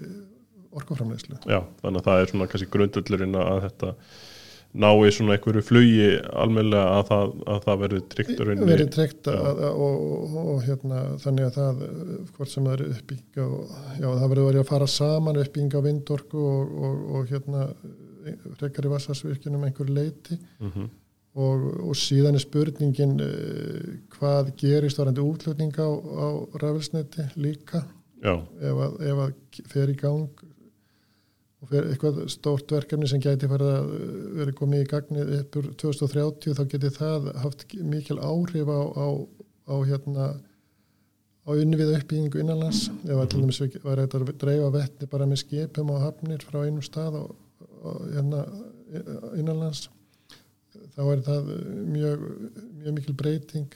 orkuframleyslu 0.76 1.40
Já, 1.48 1.62
þannig 1.82 2.00
að 2.00 2.08
það 2.08 2.22
er 2.22 2.32
svona 2.32 2.48
kannski 2.52 2.72
grundullurinn 2.72 3.38
að 3.40 3.62
þetta 3.68 3.92
nái 4.84 5.12
svona 5.16 5.36
einhverju 5.36 5.62
flugi 5.64 6.08
almennilega 6.36 6.98
að 7.00 7.06
það, 7.12 7.34
að 7.54 7.60
það 7.66 7.80
verður 7.84 8.04
tryggt 8.14 8.42
í 8.86 8.88
treykt 8.96 9.30
Já. 9.32 9.36
og, 9.40 9.86
og, 9.86 10.36
og 10.56 10.60
hérna, 10.68 11.04
þannig 11.24 11.48
að 11.50 11.58
það 11.60 11.84
eh, 11.88 12.12
hvort 12.36 12.52
sem 12.52 12.68
það 12.68 12.76
er 12.76 12.84
uppbygginga 12.96 13.46
og, 13.46 13.78
já, 14.02 14.08
það 14.10 14.28
verður 14.34 14.50
verið 14.50 14.64
að 14.66 14.70
fara 14.74 14.90
saman 14.96 15.40
uppbygginga 15.44 15.82
á 15.82 15.88
vindorku 15.88 16.44
og, 16.52 16.76
og, 16.90 17.02
og 17.16 17.32
hérna 17.32 17.66
frekari 18.60 18.92
vassasvirkjunum 18.92 19.68
einhver 19.68 19.92
leiti 19.94 20.38
Mhm. 20.60 20.88
og, 21.36 21.64
og 21.90 21.96
síðan 22.00 22.38
er 22.40 22.44
spurningin 22.46 23.18
uh, 23.22 23.92
hvað 24.16 24.54
gerist 24.62 24.98
varandi 25.02 25.22
útlutning 25.24 25.76
á, 25.76 25.90
á 25.92 26.28
rafelsneti 26.64 27.26
líka 27.36 27.84
Já, 28.24 28.40
ef 28.64 28.78
að, 28.86 28.94
ef 29.06 29.20
að 29.26 29.34
fer 29.70 29.92
í 29.92 29.98
gang 30.00 30.45
og 31.66 31.72
fer 31.74 31.88
eitthvað 31.90 32.20
stórt 32.30 32.70
verkefni 32.76 33.08
sem 33.10 33.22
gæti 33.24 33.50
uh, 33.50 33.62
verið 34.38 34.58
komið 34.60 34.84
í 34.86 34.90
gagnið 34.92 35.32
upp 35.40 35.58
úr 35.62 35.70
2030 35.82 36.58
þá 36.60 36.64
geti 36.76 36.92
það 36.94 37.32
haft 37.42 37.66
mikil 37.82 38.20
áhrif 38.22 38.70
á, 38.70 38.82
á, 38.94 39.08
á 39.66 39.76
hérna 39.90 40.28
á 41.46 41.50
unnvið 41.54 41.92
uppbyggingu 42.00 42.42
innanlands. 42.42 42.86
Ef 43.06 43.18
að 43.18 43.28
til 43.34 43.42
dæmis 43.44 43.60
við- 43.62 43.82
væri 43.84 44.06
þetta 44.06 44.22
að 44.22 44.32
dreifa 44.46 44.70
vettni 44.78 45.10
bara 45.12 45.28
með 45.30 45.42
skipum 45.44 45.92
og 45.94 46.02
hafnir 46.06 46.46
frá 46.46 46.62
einum 46.66 46.86
stað 46.86 47.20
og, 47.24 47.36
og 47.86 48.00
hérna 48.14 48.46
innanlands 49.38 49.88
þá 50.96 51.02
er 51.12 51.22
það 51.26 51.50
mjög, 51.92 52.24
mjög 52.80 52.96
mikil 53.00 53.18
breyting 53.18 53.74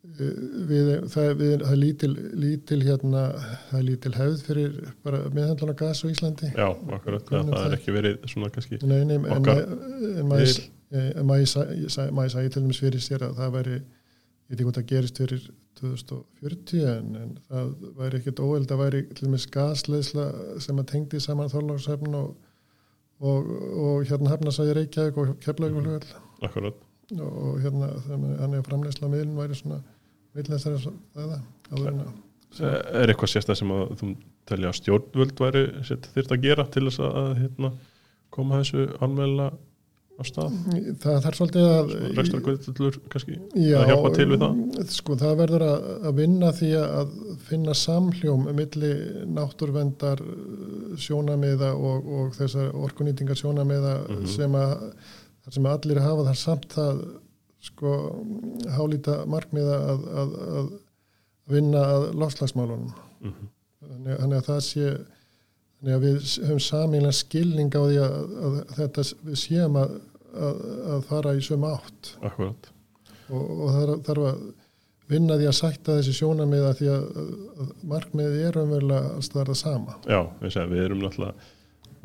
við, 0.00 0.90
það, 1.12 1.30
við, 1.40 1.54
það 1.60 1.72
er 1.74 1.78
lítil, 1.80 2.10
lítil 2.40 2.80
hérna, 2.86 3.22
það 3.70 3.78
er 3.80 3.86
lítil 3.88 4.12
hefð 4.16 4.42
fyrir 4.46 4.76
bara 5.04 5.20
meðhandlan 5.36 5.72
á 5.76 5.80
gas 5.82 6.00
á 6.02 6.06
Íslandi 6.08 6.50
já, 6.54 6.66
akkurat. 6.96 7.24
Grunnum 7.28 7.52
það 7.54 7.64
er 7.66 7.70
það. 7.74 7.78
ekki 7.78 7.94
verið 7.98 8.18
svona 8.32 8.50
kannski. 8.54 8.78
nei, 8.88 9.00
nei, 9.04 9.16
en, 9.20 9.26
Okkar 9.36 9.60
en 9.60 10.28
maður 10.30 10.60
en 10.90 11.26
maður 11.28 11.50
sæ- 11.92 12.10
maður 12.16 12.32
sæði 12.34 12.52
til 12.56 12.62
dæmis 12.64 12.80
fyrir 12.82 13.04
sér 13.04 13.26
að 13.28 13.36
það 13.42 13.52
væri 13.58 13.76
ég 13.76 13.84
veit 14.50 14.56
ekki 14.58 14.66
hvort 14.66 14.80
það 14.80 14.88
gerist 14.94 15.20
fyrir 15.22 15.44
2040 15.80 16.86
en, 16.90 17.10
en 17.20 17.34
það 17.48 17.68
væri 18.00 18.18
ekkert 18.20 18.40
óeld 18.42 18.72
að 18.74 18.80
væri 18.82 19.02
til 19.14 19.28
dæmis 19.28 19.46
gasleisla 19.54 20.24
sem 20.64 20.80
að 20.82 20.88
tengdi 20.94 21.20
saman 21.22 21.52
þorlagshefn 21.52 22.16
og, 22.18 22.32
og, 23.20 23.52
og 23.84 24.08
hérna 24.10 24.32
hefnasæði 24.34 24.74
Reykjavík 24.80 25.20
og 25.22 25.36
Keflavík 25.44 26.08
Akkurat. 26.40 26.80
Og, 27.18 27.60
hérna 27.64 27.88
þannig 28.06 28.58
að 28.60 28.66
framleysla 28.68 29.08
miðlun 29.12 29.38
væri 29.40 29.58
svona 29.58 29.80
miðlun 30.34 30.56
þessari 30.56 30.82
það 31.14 32.10
Er 32.60 33.10
eitthvað 33.12 33.30
sérstæð 33.30 33.58
sem 33.60 33.70
að 33.74 33.90
þú 34.00 34.06
telja 34.50 34.70
að 34.72 34.78
stjórnvöld 34.80 35.38
væri 35.38 35.60
þurft 35.86 36.32
að 36.34 36.40
gera 36.46 36.64
til 36.74 36.86
þess 36.88 37.02
að 37.06 37.28
hérna, 37.38 37.70
koma 38.34 38.58
þessu 38.62 38.86
almennilega 38.98 39.52
á 40.20 40.22
stað? 40.26 40.56
það 41.00 41.20
þarf 41.24 41.38
svolítið 41.38 41.68
að 41.70 41.92
Rekstrarkvöldur 42.18 42.98
kannski? 43.12 43.36
Já, 43.54 43.76
að 43.80 43.86
hjálpa 43.92 44.10
til 44.18 44.26
við 44.32 44.42
það? 44.42 44.58
Sko 44.96 45.16
það 45.22 45.38
verður 45.44 45.64
að, 45.68 45.86
að 46.10 46.18
vinna 46.18 46.50
því 46.58 46.72
að 46.80 47.14
finna 47.46 47.76
samhljóm 47.84 48.44
milli 48.58 48.90
náttúrvendar 49.38 50.20
sjónamiða 51.00 51.70
og, 51.78 52.10
og 52.18 52.34
þessar 52.38 52.74
orkunýtingar 52.76 53.38
sjónamiða 53.38 53.94
Mhm. 54.10 54.26
sem 54.34 54.58
að 54.58 54.74
þar 55.50 55.56
sem 55.58 55.66
allir 55.74 56.00
hafa 56.04 56.24
þar 56.30 56.38
samt 56.46 56.66
það 56.78 57.00
sko 57.60 57.90
hálíta 58.72 59.18
markmiða 59.28 59.78
að, 59.92 60.04
að, 60.22 60.36
að 60.60 60.68
vinna 61.50 61.82
að 61.96 62.06
lofslagsmálunum 62.22 62.92
Mhm. 63.20 63.48
þannig, 63.84 64.14
þannig 64.22 64.38
að 64.38 64.46
það 64.46 64.60
sé 64.64 64.84
þannig 65.80 65.94
að 65.96 66.04
við 66.06 66.16
höfum 66.46 66.60
samílega 66.64 67.16
skilning 67.18 67.74
á 67.76 67.82
því 67.84 67.98
að, 68.00 68.14
að 68.46 68.54
þetta 68.78 69.04
við 69.28 69.36
séum 69.42 69.76
að, 69.80 69.92
að, 70.46 70.62
að 70.94 71.04
fara 71.10 71.34
í 71.36 71.42
sömu 71.44 71.68
átt 71.74 72.10
Akkurat. 72.30 72.70
og, 73.28 73.44
og 73.66 74.00
þarf 74.08 74.24
að 74.30 74.40
vinna 75.10 75.36
því 75.40 75.48
að 75.50 75.56
sætta 75.58 75.96
þessi 75.98 76.14
sjónamiða 76.20 76.72
því 76.78 76.88
að, 76.94 77.06
að 77.60 77.70
markmiðið 77.92 78.44
er 78.48 78.58
umverulega 78.62 79.12
er 79.20 79.50
það 79.52 79.58
sama 79.60 79.96
Já, 80.06 80.20
við, 80.40 80.52
segja, 80.54 80.68
við 80.70 80.84
erum 80.86 81.02
náttúrulega 81.04 81.48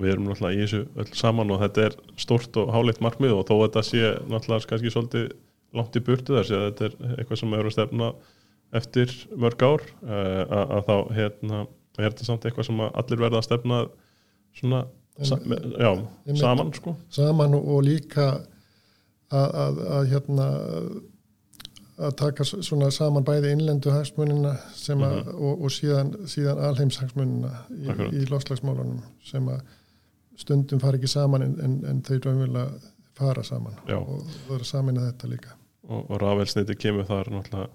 við 0.02 0.12
erum 0.12 0.28
náttúrulega 0.30 0.58
í 0.58 0.64
þessu 0.66 0.82
öll 1.02 1.12
saman 1.16 1.52
og 1.56 1.62
þetta 1.64 1.86
er 1.90 1.98
stort 2.20 2.58
og 2.60 2.72
háleitt 2.76 3.02
markmið 3.04 3.36
og 3.38 3.46
þó 3.48 3.54
að 3.58 3.64
þetta 3.68 3.84
sé 3.90 4.02
náttúrulega 4.32 4.70
kannski 4.72 4.92
svolítið 4.94 5.30
langt 5.76 5.96
í 6.00 6.04
burtu 6.08 6.36
þess 6.38 6.56
að 6.56 6.66
þetta 6.68 6.88
er 6.90 7.16
eitthvað 7.20 7.42
sem 7.42 7.56
er 7.56 7.70
að 7.70 7.76
stefna 7.76 8.10
eftir 8.76 9.16
mörg 9.40 9.64
ár 9.64 9.86
uh, 10.04 10.44
að, 10.60 10.86
þá 10.90 10.96
hérna 11.16 11.62
er 11.96 12.10
þetta 12.12 12.28
samt 12.28 12.46
eitthvað 12.50 12.68
sem 12.70 12.84
allir 12.86 13.22
verða 13.24 13.40
að 13.42 13.48
stefna 13.50 13.82
svona 14.60 14.86
En- 15.16 15.30
já, 15.80 15.92
Einmitt. 16.28 16.40
saman 16.42 16.74
sko 16.76 16.92
saman 17.16 17.54
og, 17.56 17.78
líka 17.88 18.26
að, 19.32 19.54
að, 19.64 19.78
að 19.96 20.10
hérna 20.12 20.48
að 21.96 22.16
taka 22.20 22.44
svona 22.44 22.90
saman 22.92 23.24
bæði 23.24 23.54
innlendu 23.56 23.94
hagsmunina 23.96 24.58
sem 24.76 25.00
að, 25.08 25.30
og, 25.32 25.64
og 25.64 25.72
síðan, 25.72 26.12
síðan 26.28 26.60
alheimshagsmunina 26.68 27.52
í, 27.72 27.86
Akkurat. 27.88 28.12
í 28.12 28.26
lofslagsmálunum 28.28 29.00
sem 29.24 29.48
að 29.54 29.62
stundum 30.40 30.82
fara 30.84 31.00
ekki 31.00 31.10
saman 31.12 31.46
en, 31.46 31.56
en, 31.64 31.80
en 31.90 32.02
þau 32.06 32.18
raunverulega 32.18 32.94
fara 33.16 33.44
saman 33.48 33.78
Já. 33.88 33.98
og 34.00 34.26
það 34.48 34.58
er 34.58 34.68
samin 34.68 35.00
að 35.00 35.08
þetta 35.12 35.32
líka. 35.32 35.56
Og, 35.86 36.02
og 36.10 36.20
rafelsniti 36.22 36.76
kemur 36.80 37.08
þar 37.08 37.32
náttúrulega 37.32 37.70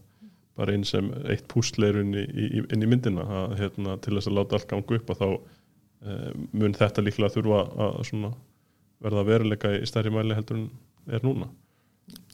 bara 0.60 0.74
inn 0.76 0.84
sem 0.84 1.08
eitt 1.30 1.46
pústleirun 1.48 2.12
í, 2.18 2.26
inn 2.60 2.84
í 2.84 2.90
myndina. 2.90 3.24
Að, 3.24 3.56
hérna, 3.62 3.96
til 4.04 4.16
þess 4.18 4.28
að 4.28 4.36
láta 4.36 4.58
allt 4.58 4.68
ganga 4.68 4.98
upp 4.98 5.12
að 5.14 5.22
þá 5.22 5.28
e, 5.30 6.16
mun 6.52 6.76
þetta 6.76 7.04
líklega 7.06 7.34
þurfa 7.38 7.62
að 7.86 8.30
verða 9.00 9.26
veruleika 9.30 9.72
í 9.78 9.86
stærri 9.88 10.12
mæli 10.12 10.36
heldur 10.36 10.60
en 10.60 10.68
er 11.08 11.24
núna. 11.24 11.48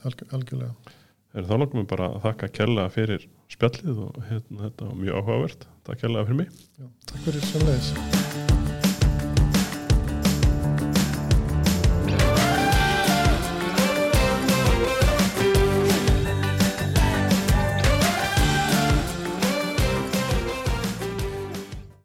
Alg, 0.08 0.26
algjörlega. 0.32 0.96
Er 1.36 1.46
þá 1.46 1.54
langum 1.60 1.82
við 1.82 1.88
bara 1.92 2.10
að 2.14 2.22
þakka 2.24 2.50
kella 2.58 2.88
fyrir 2.90 3.28
spjallið 3.52 4.02
og 4.08 4.18
hérna, 4.30 4.64
þetta 4.64 4.88
var 4.90 4.98
mjög 5.04 5.20
áhugavert. 5.20 5.70
Takk 5.86 6.02
kella 6.02 6.26
fyrir 6.26 6.42
mig. 6.42 6.66
Já, 6.80 6.90
takk 7.12 7.24
fyrir 7.28 7.48
samleiðis 7.52 8.45